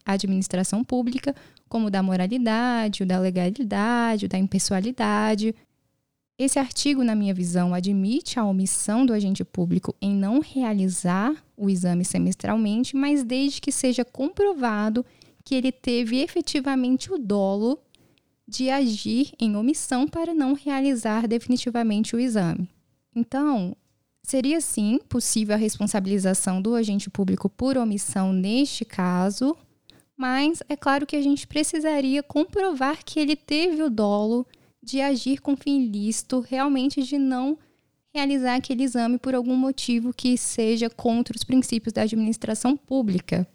administração 0.06 0.84
pública, 0.84 1.36
como 1.76 1.88
o 1.88 1.92
da 1.92 2.02
moralidade, 2.02 3.04
o 3.04 3.06
da 3.06 3.20
legalidade, 3.20 4.28
o 4.28 4.30
da 4.30 4.38
impessoalidade. 4.38 5.54
Esse 6.40 6.58
artigo, 6.58 7.04
na 7.04 7.14
minha 7.14 7.34
visão, 7.34 7.74
admite 7.74 8.40
a 8.40 8.46
omissão 8.46 9.06
do 9.06 9.12
agente 9.12 9.44
público 9.44 9.94
em 10.02 10.16
não 10.16 10.40
realizar 10.40 11.36
o 11.58 11.70
exame 11.70 12.06
semestralmente, 12.06 12.96
mas 12.96 13.26
desde 13.26 13.60
que 13.60 13.74
seja 13.74 14.06
comprovado 14.06 15.06
que 15.44 15.54
ele 15.54 15.70
teve 15.70 16.22
efetivamente 16.22 17.12
o 17.12 17.18
dolo 17.18 17.78
de 18.48 18.70
agir 18.70 19.34
em 19.38 19.58
omissão 19.58 20.08
para 20.08 20.34
não 20.34 20.54
realizar 20.54 21.28
definitivamente 21.28 22.16
o 22.16 22.20
exame. 22.22 22.70
Então, 23.14 23.76
seria 24.24 24.62
sim 24.62 24.98
possível 25.10 25.56
a 25.56 25.60
responsabilização 25.60 26.62
do 26.62 26.74
agente 26.74 27.10
público 27.10 27.50
por 27.50 27.78
omissão 27.78 28.32
neste 28.32 28.86
caso, 28.86 29.58
mas 30.18 30.64
é 30.70 30.76
claro 30.76 31.06
que 31.06 31.16
a 31.16 31.22
gente 31.22 31.46
precisaria 31.46 32.24
comprovar 32.24 33.04
que 33.04 33.20
ele 33.20 33.36
teve 33.36 33.84
o 33.84 33.90
dolo 33.90 34.46
de 34.82 35.02
agir 35.02 35.42
com 35.42 35.56
fim 35.56 35.82
ilícito, 35.82 36.40
realmente 36.40 37.04
de 37.04 37.18
não 37.18 37.58
realizar 38.14 38.56
aquele 38.56 38.84
exame 38.84 39.18
por 39.18 39.36
algum 39.36 39.56
motivo 39.56 40.14
que 40.14 40.38
seja 40.38 40.90
contra 40.90 41.36
os 41.36 41.44
princípios 41.44 41.92
da 41.92 42.04
administração 42.04 42.78
pública. 42.78 43.46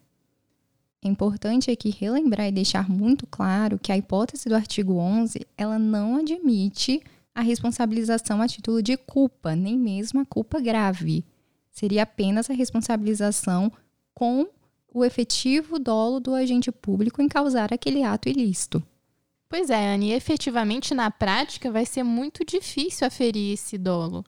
É 1.03 1.09
importante 1.09 1.71
aqui 1.71 1.89
relembrar 1.89 2.49
e 2.49 2.53
deixar 2.53 2.87
muito 2.91 3.27
claro 3.27 3.79
que 3.79 3.91
a 3.91 3.97
hipótese 3.97 4.51
do 4.51 4.55
artigo 4.55 4.97
11, 4.97 5.47
ela 5.57 5.79
não 5.79 6.17
admite 6.17 7.03
a 7.35 7.41
responsabilização 7.41 8.43
a 8.43 8.47
título 8.47 8.83
de 8.83 8.99
culpa, 8.99 9.57
nem 9.57 9.79
mesmo 9.79 10.21
a 10.21 10.27
culpa 10.27 10.61
grave. 10.61 11.25
Seria 11.71 12.03
apenas 12.03 12.51
a 12.51 12.53
responsabilização 12.53 13.73
com 14.13 14.47
o 14.93 15.05
efetivo 15.05 15.79
dolo 15.79 16.21
do 16.21 16.35
agente 16.35 16.71
público 16.73 17.23
em 17.23 17.29
causar 17.29 17.73
aquele 17.73 18.03
ato 18.03 18.29
ilícito. 18.29 18.83
Pois 19.49 19.69
é, 19.69 19.95
Anne, 19.95 20.13
efetivamente 20.13 20.95
na 20.95 21.11
prática 21.11 21.71
vai 21.71 21.85
ser 21.85 22.03
muito 22.03 22.45
difícil 22.45 23.07
aferir 23.07 23.55
esse 23.55 23.77
dolo. 23.77 24.25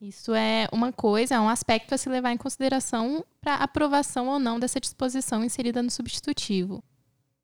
Isso 0.00 0.32
é 0.32 0.68
uma 0.70 0.92
coisa, 0.92 1.34
é 1.34 1.40
um 1.40 1.48
aspecto 1.48 1.94
a 1.94 1.98
se 1.98 2.08
levar 2.08 2.32
em 2.32 2.36
consideração 2.36 3.24
para 3.40 3.56
aprovação 3.56 4.28
ou 4.28 4.38
não 4.38 4.60
dessa 4.60 4.78
disposição 4.78 5.42
inserida 5.42 5.82
no 5.82 5.90
substitutivo. 5.90 6.84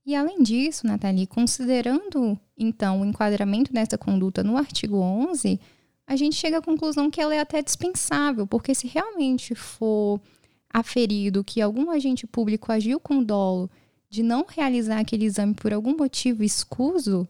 E 0.07 0.15
além 0.15 0.43
disso, 0.43 0.87
Nathalie, 0.87 1.27
considerando 1.27 2.39
então 2.57 3.01
o 3.01 3.05
enquadramento 3.05 3.73
dessa 3.73 3.97
conduta 3.97 4.45
no 4.45 4.57
artigo 4.57 4.99
11, 4.99 5.59
a 6.07 6.15
gente 6.15 6.37
chega 6.37 6.59
à 6.59 6.63
conclusão 6.63 7.11
que 7.11 7.21
ela 7.21 7.35
é 7.35 7.41
até 7.41 7.63
dispensável, 7.63 8.47
porque 8.47 8.75
se 8.75 8.87
realmente 8.87 9.55
for 9.55 10.21
aferido 10.75 11.45
que 11.45 11.63
algum 11.63 11.89
agente 11.89 12.27
público 12.27 12.73
agiu 12.73 12.99
com 12.99 13.23
dolo 13.23 13.71
de 14.11 14.25
não 14.25 14.45
realizar 14.49 14.99
aquele 14.99 15.25
exame 15.25 15.55
por 15.55 15.73
algum 15.73 15.97
motivo 15.97 16.43
escuso, 16.43 17.29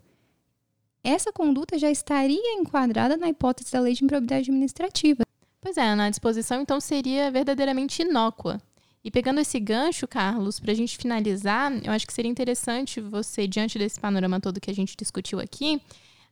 essa 1.03 1.31
conduta 1.31 1.79
já 1.79 1.91
estaria 1.91 2.55
enquadrada 2.55 3.19
na 3.19 3.29
hipótese 3.29 3.71
da 3.71 3.81
lei 3.81 3.93
de 3.93 4.03
improbidade 4.03 4.51
administrativa. 4.51 5.25
Pois 5.61 5.77
é, 5.77 5.95
na 5.95 6.09
disposição 6.09 6.63
então 6.63 6.81
seria 6.81 7.31
verdadeiramente 7.31 8.01
inócua. 8.01 8.59
E 9.03 9.11
pegando 9.11 9.41
esse 9.41 9.61
gancho, 9.61 10.09
Carlos, 10.09 10.59
para 10.59 10.73
a 10.73 10.75
gente 10.75 10.97
finalizar, 10.97 11.71
eu 11.85 11.93
acho 11.93 12.07
que 12.07 12.13
seria 12.15 12.31
interessante 12.31 13.03
você, 13.03 13.47
diante 13.47 13.79
desse 13.79 14.01
panorama 14.01 14.41
todo 14.41 14.61
que 14.61 14.71
a 14.71 14.75
gente 14.75 14.97
discutiu 14.97 15.39
aqui, 15.39 15.83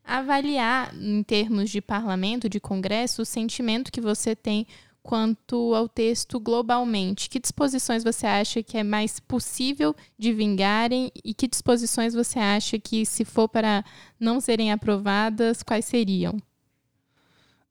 avaliar, 0.03 0.95
em 0.95 1.23
termos 1.23 1.69
de 1.69 1.83
parlamento, 1.83 2.49
de 2.49 2.59
congresso, 2.59 3.21
o 3.21 3.27
sentimento 3.27 3.93
que 3.93 4.01
você 4.01 4.35
tem 4.35 4.67
quanto 5.03 5.75
ao 5.75 5.89
texto 5.89 6.39
globalmente. 6.39 7.29
Que 7.29 7.41
disposições 7.41 8.05
você 8.05 8.27
acha 8.27 8.63
que 8.63 8.79
é 8.79 8.85
mais 8.85 9.19
possível 9.19 9.95
de 10.19 10.33
vingarem 10.33 11.11
e 11.25 11.35
que 11.35 11.49
disposições 11.49 12.15
você 12.15 12.39
acha 12.39 12.79
que, 12.79 13.05
se 13.05 13.25
for 13.25 13.49
para 13.49 13.85
não 14.19 14.41
serem 14.41 14.73
aprovadas, 14.73 15.63
quais 15.63 15.85
seriam? 15.85 16.39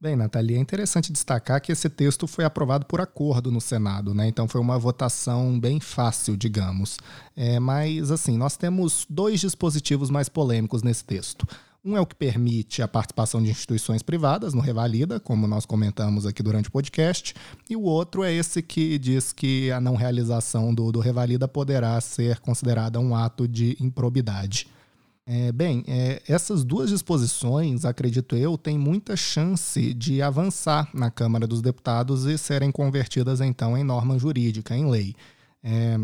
Bem, 0.02 0.16
Nathalie, 0.16 0.56
é 0.56 0.60
interessante 0.60 1.12
destacar 1.12 1.62
que 1.62 1.72
esse 1.72 1.88
texto 1.88 2.26
foi 2.26 2.44
aprovado 2.44 2.88
por 2.88 3.00
acordo 3.00 3.52
no 3.52 3.62
Senado, 3.62 4.16
né? 4.16 4.28
Então 4.28 4.48
foi 4.48 4.60
uma 4.60 4.80
votação 4.80 5.60
bem 5.60 5.80
fácil, 5.80 6.36
digamos. 6.36 6.98
É, 7.36 7.60
mas, 7.60 8.10
assim, 8.10 8.36
nós 8.36 8.58
temos 8.58 9.06
dois 9.08 9.40
dispositivos 9.40 10.10
mais 10.10 10.28
polêmicos 10.28 10.82
nesse 10.82 11.06
texto. 11.06 11.46
Um 11.84 11.98
é 11.98 12.00
o 12.00 12.06
que 12.06 12.16
permite 12.16 12.84
a 12.84 12.88
participação 12.88 13.42
de 13.42 13.50
instituições 13.50 14.04
privadas 14.04 14.54
no 14.54 14.62
Revalida, 14.62 15.20
como 15.20 15.48
nós 15.48 15.66
comentamos 15.66 16.28
aqui 16.28 16.44
durante 16.44 16.70
o 16.70 16.72
podcast, 16.72 17.34
e 17.68 17.76
o 17.76 17.82
outro 17.82 18.24
é 18.24 18.32
esse 18.32 18.62
que 18.62 19.00
diz 19.00 19.34
que 19.34 19.72
a 19.72 19.82
não 19.82 19.96
realização 19.96 20.76
do, 20.76 20.92
do 20.92 21.00
Revalida 21.00 21.48
poderá 21.48 22.00
ser 22.00 22.40
considerada 22.40 23.00
um 23.00 23.16
ato 23.16 23.48
de 23.48 23.76
improbidade. 23.80 24.68
É, 25.26 25.52
bem, 25.52 25.84
é, 25.88 26.22
essas 26.28 26.64
duas 26.64 26.92
disposições, 26.92 27.84
acredito 27.84 28.36
eu, 28.36 28.60
têm 28.60 28.78
muita 28.78 29.16
chance 29.16 29.92
de 29.96 30.22
avançar 30.22 30.88
na 30.94 31.10
Câmara 31.10 31.48
dos 31.48 31.64
Deputados 31.64 32.26
e 32.26 32.38
serem 32.38 32.72
convertidas 32.72 33.42
então 33.42 33.76
em 33.76 33.84
norma 33.84 34.20
jurídica, 34.20 34.76
em 34.76 34.88
lei. 34.88 35.16
É, 35.64 35.98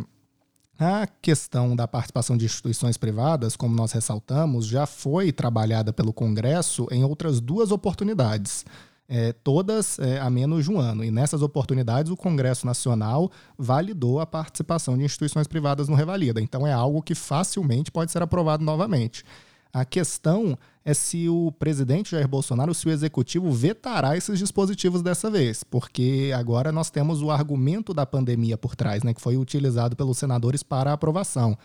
a 0.80 1.08
questão 1.22 1.76
da 1.76 1.88
participação 1.88 2.38
de 2.38 2.46
instituições 2.46 2.98
privadas, 2.98 3.56
como 3.56 3.76
nós 3.76 3.92
ressaltamos, 3.92 4.68
já 4.68 4.86
foi 4.86 5.32
trabalhada 5.32 5.92
pelo 5.92 6.13
Congresso 6.13 6.88
em 6.92 7.04
outras 7.04 7.40
duas 7.40 7.72
oportunidades. 7.72 8.66
É, 9.10 9.32
todas 9.32 9.98
é, 10.00 10.20
há 10.20 10.30
menos 10.30 10.66
de 10.66 10.72
um 10.72 10.80
ano. 10.80 11.04
E 11.04 11.10
nessas 11.10 11.42
oportunidades, 11.42 12.12
o 12.12 12.18
Congresso 12.18 12.66
Nacional 12.66 13.32
validou 13.58 14.20
a 14.20 14.26
participação 14.26 14.98
de 14.98 15.04
instituições 15.04 15.48
privadas 15.48 15.88
no 15.88 15.96
Revalida. 15.96 16.42
Então, 16.42 16.68
é 16.68 16.74
algo 16.74 17.02
que 17.02 17.16
facilmente 17.16 17.90
pode 17.90 18.12
ser 18.12 18.22
aprovado 18.22 18.63
novamente. 18.63 19.24
A 19.73 19.86
questão 19.86 20.58
é 20.88 20.93
se 20.93 21.27
o 21.27 21.51
presidente 21.51 22.12
Jair 22.12 22.30
Bolsonaro, 22.30 22.73
se 22.73 22.88
o 22.88 22.89
executivo 22.89 23.51
vetará 23.51 24.15
esses 24.15 24.39
dispositivos 24.39 25.01
dessa 25.01 25.30
vez, 25.30 25.62
porque 25.62 26.32
agora 26.34 26.71
nós 26.71 26.89
temos 26.89 27.21
o 27.21 27.30
argumento 27.30 27.93
da 27.93 28.06
pandemia 28.06 28.58
por 28.58 28.73
trás, 28.73 29.03
né, 29.03 29.13
que 29.13 29.19
foi 29.19 29.36
utilizado 29.36 29.97
pelos 29.97 30.17
senadores 30.17 30.63
para 30.63 30.93
aprovação. 30.93 31.58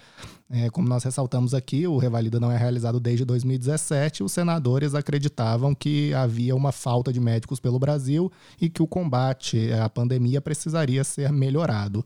É, 0.50 0.68
como 0.70 0.88
nós 0.88 1.04
ressaltamos 1.04 1.54
aqui, 1.54 1.86
o 1.86 1.98
Revalida 1.98 2.40
não 2.40 2.50
é 2.50 2.56
realizado 2.56 2.98
desde 2.98 3.24
2017, 3.24 4.24
os 4.24 4.32
senadores 4.32 4.92
acreditavam 4.92 5.72
que 5.72 6.12
havia 6.14 6.56
uma 6.56 6.72
falta 6.72 7.12
de 7.12 7.20
médicos 7.20 7.60
pelo 7.60 7.78
Brasil 7.78 8.30
e 8.60 8.68
que 8.68 8.82
o 8.82 8.88
combate 8.88 9.72
à 9.72 9.88
pandemia 9.88 10.40
precisaria 10.40 11.04
ser 11.04 11.30
melhorado. 11.30 12.04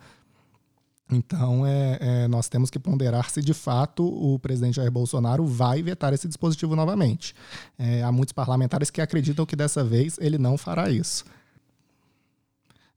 Então, 1.10 1.64
é, 1.64 1.98
é, 2.00 2.28
nós 2.28 2.48
temos 2.48 2.68
que 2.68 2.78
ponderar 2.78 3.30
se 3.30 3.40
de 3.40 3.54
fato 3.54 4.04
o 4.04 4.38
presidente 4.40 4.74
Jair 4.76 4.90
Bolsonaro 4.90 5.46
vai 5.46 5.80
vetar 5.80 6.12
esse 6.12 6.26
dispositivo 6.26 6.74
novamente. 6.74 7.34
É, 7.78 8.02
há 8.02 8.10
muitos 8.10 8.32
parlamentares 8.32 8.90
que 8.90 9.00
acreditam 9.00 9.46
que 9.46 9.54
dessa 9.54 9.84
vez 9.84 10.18
ele 10.20 10.36
não 10.36 10.58
fará 10.58 10.90
isso. 10.90 11.24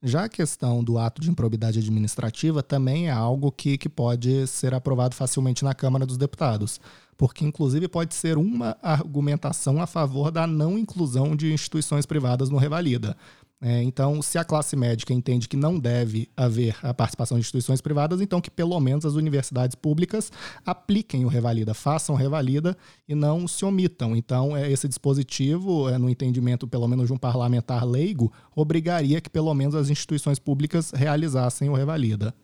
Já 0.02 0.24
a 0.24 0.28
questão 0.30 0.82
do 0.82 0.98
ato 0.98 1.20
de 1.20 1.30
improbidade 1.30 1.78
administrativa 1.78 2.62
também 2.62 3.08
é 3.08 3.10
algo 3.10 3.52
que, 3.52 3.76
que 3.76 3.88
pode 3.88 4.46
ser 4.46 4.72
aprovado 4.72 5.14
facilmente 5.14 5.62
na 5.62 5.74
Câmara 5.74 6.06
dos 6.06 6.16
Deputados, 6.16 6.80
porque 7.18 7.44
inclusive 7.44 7.86
pode 7.86 8.14
ser 8.14 8.38
uma 8.38 8.78
argumentação 8.80 9.80
a 9.80 9.86
favor 9.86 10.30
da 10.30 10.46
não 10.46 10.78
inclusão 10.78 11.36
de 11.36 11.52
instituições 11.52 12.06
privadas 12.06 12.48
no 12.48 12.56
Revalida. 12.56 13.14
É, 13.62 13.82
então, 13.82 14.22
se 14.22 14.38
a 14.38 14.44
classe 14.44 14.74
médica 14.74 15.12
entende 15.12 15.46
que 15.46 15.56
não 15.56 15.78
deve 15.78 16.30
haver 16.34 16.74
a 16.82 16.94
participação 16.94 17.36
de 17.36 17.42
instituições 17.42 17.82
privadas, 17.82 18.22
então 18.22 18.40
que 18.40 18.50
pelo 18.50 18.78
menos 18.80 19.04
as 19.04 19.14
universidades 19.14 19.74
públicas 19.74 20.32
apliquem 20.64 21.26
o 21.26 21.28
Revalida, 21.28 21.74
façam 21.74 22.16
Revalida 22.16 22.74
e 23.06 23.14
não 23.14 23.46
se 23.46 23.62
omitam. 23.66 24.16
Então, 24.16 24.56
é, 24.56 24.70
esse 24.70 24.88
dispositivo, 24.88 25.90
é, 25.90 25.98
no 25.98 26.08
entendimento 26.08 26.66
pelo 26.66 26.88
menos 26.88 27.08
de 27.08 27.12
um 27.12 27.18
parlamentar 27.18 27.84
leigo, 27.84 28.32
obrigaria 28.56 29.20
que 29.20 29.28
pelo 29.28 29.52
menos 29.52 29.74
as 29.74 29.90
instituições 29.90 30.38
públicas 30.38 30.90
realizassem 30.92 31.68
o 31.68 31.74
Revalida. 31.74 32.34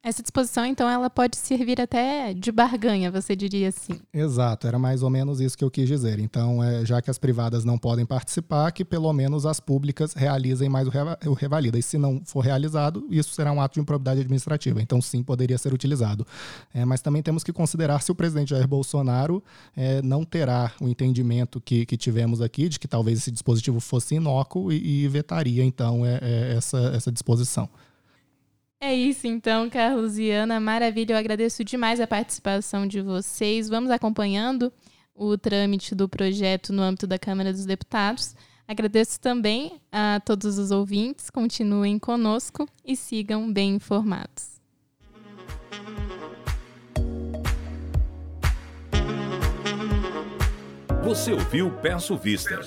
Essa 0.00 0.22
disposição, 0.22 0.64
então, 0.64 0.88
ela 0.88 1.10
pode 1.10 1.36
servir 1.36 1.80
até 1.80 2.32
de 2.32 2.52
barganha, 2.52 3.10
você 3.10 3.34
diria 3.34 3.68
assim. 3.68 4.00
Exato, 4.14 4.68
era 4.68 4.78
mais 4.78 5.02
ou 5.02 5.10
menos 5.10 5.40
isso 5.40 5.58
que 5.58 5.64
eu 5.64 5.70
quis 5.70 5.88
dizer. 5.88 6.20
Então, 6.20 6.62
é, 6.62 6.86
já 6.86 7.02
que 7.02 7.10
as 7.10 7.18
privadas 7.18 7.64
não 7.64 7.76
podem 7.76 8.06
participar, 8.06 8.70
que 8.70 8.84
pelo 8.84 9.12
menos 9.12 9.44
as 9.44 9.58
públicas 9.58 10.14
realizem 10.14 10.68
mais 10.68 10.86
o, 10.86 10.90
reva 10.90 11.18
o 11.26 11.32
revalida. 11.32 11.76
E 11.76 11.82
se 11.82 11.98
não 11.98 12.22
for 12.24 12.40
realizado, 12.40 13.08
isso 13.10 13.34
será 13.34 13.50
um 13.50 13.60
ato 13.60 13.74
de 13.74 13.80
improbidade 13.80 14.20
administrativa. 14.20 14.80
Então, 14.80 15.02
sim, 15.02 15.20
poderia 15.20 15.58
ser 15.58 15.74
utilizado. 15.74 16.24
É, 16.72 16.84
mas 16.84 17.02
também 17.02 17.20
temos 17.20 17.42
que 17.42 17.52
considerar 17.52 18.00
se 18.00 18.12
o 18.12 18.14
presidente 18.14 18.50
Jair 18.50 18.68
Bolsonaro 18.68 19.42
é, 19.76 20.00
não 20.00 20.24
terá 20.24 20.70
o 20.80 20.86
entendimento 20.88 21.60
que, 21.60 21.84
que 21.84 21.96
tivemos 21.96 22.40
aqui, 22.40 22.68
de 22.68 22.78
que 22.78 22.86
talvez 22.86 23.18
esse 23.18 23.32
dispositivo 23.32 23.80
fosse 23.80 24.14
inócuo 24.14 24.72
e, 24.72 25.02
e 25.02 25.08
vetaria, 25.08 25.64
então, 25.64 26.06
é, 26.06 26.20
é, 26.22 26.54
essa, 26.56 26.78
essa 26.94 27.10
disposição. 27.10 27.68
É 28.80 28.94
isso 28.94 29.26
então, 29.26 29.68
Carlos 29.68 30.18
e 30.18 30.30
Ana. 30.30 30.60
Maravilha, 30.60 31.12
eu 31.12 31.18
agradeço 31.18 31.64
demais 31.64 32.00
a 32.00 32.06
participação 32.06 32.86
de 32.86 33.00
vocês. 33.00 33.68
Vamos 33.68 33.90
acompanhando 33.90 34.72
o 35.14 35.36
trâmite 35.36 35.96
do 35.96 36.08
projeto 36.08 36.72
no 36.72 36.82
âmbito 36.82 37.06
da 37.06 37.18
Câmara 37.18 37.52
dos 37.52 37.66
Deputados. 37.66 38.36
Agradeço 38.68 39.20
também 39.20 39.80
a 39.90 40.20
todos 40.24 40.58
os 40.58 40.70
ouvintes, 40.70 41.28
continuem 41.28 41.98
conosco 41.98 42.68
e 42.84 42.94
sigam 42.94 43.52
bem 43.52 43.74
informados. 43.74 44.60
Você 51.02 51.32
ouviu 51.32 51.70
Peço 51.80 52.16
Vista, 52.16 52.60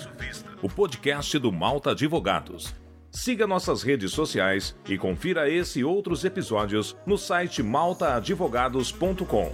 o 0.61 0.67
podcast 0.67 1.37
do 1.37 1.51
Malta 1.51 1.91
Advogados. 1.91 2.80
Siga 3.11 3.45
nossas 3.45 3.83
redes 3.83 4.13
sociais 4.13 4.73
e 4.87 4.97
confira 4.97 5.49
esse 5.49 5.79
e 5.79 5.83
outros 5.83 6.23
episódios 6.23 6.95
no 7.05 7.17
site 7.17 7.61
maltaadvogados.com. 7.61 9.51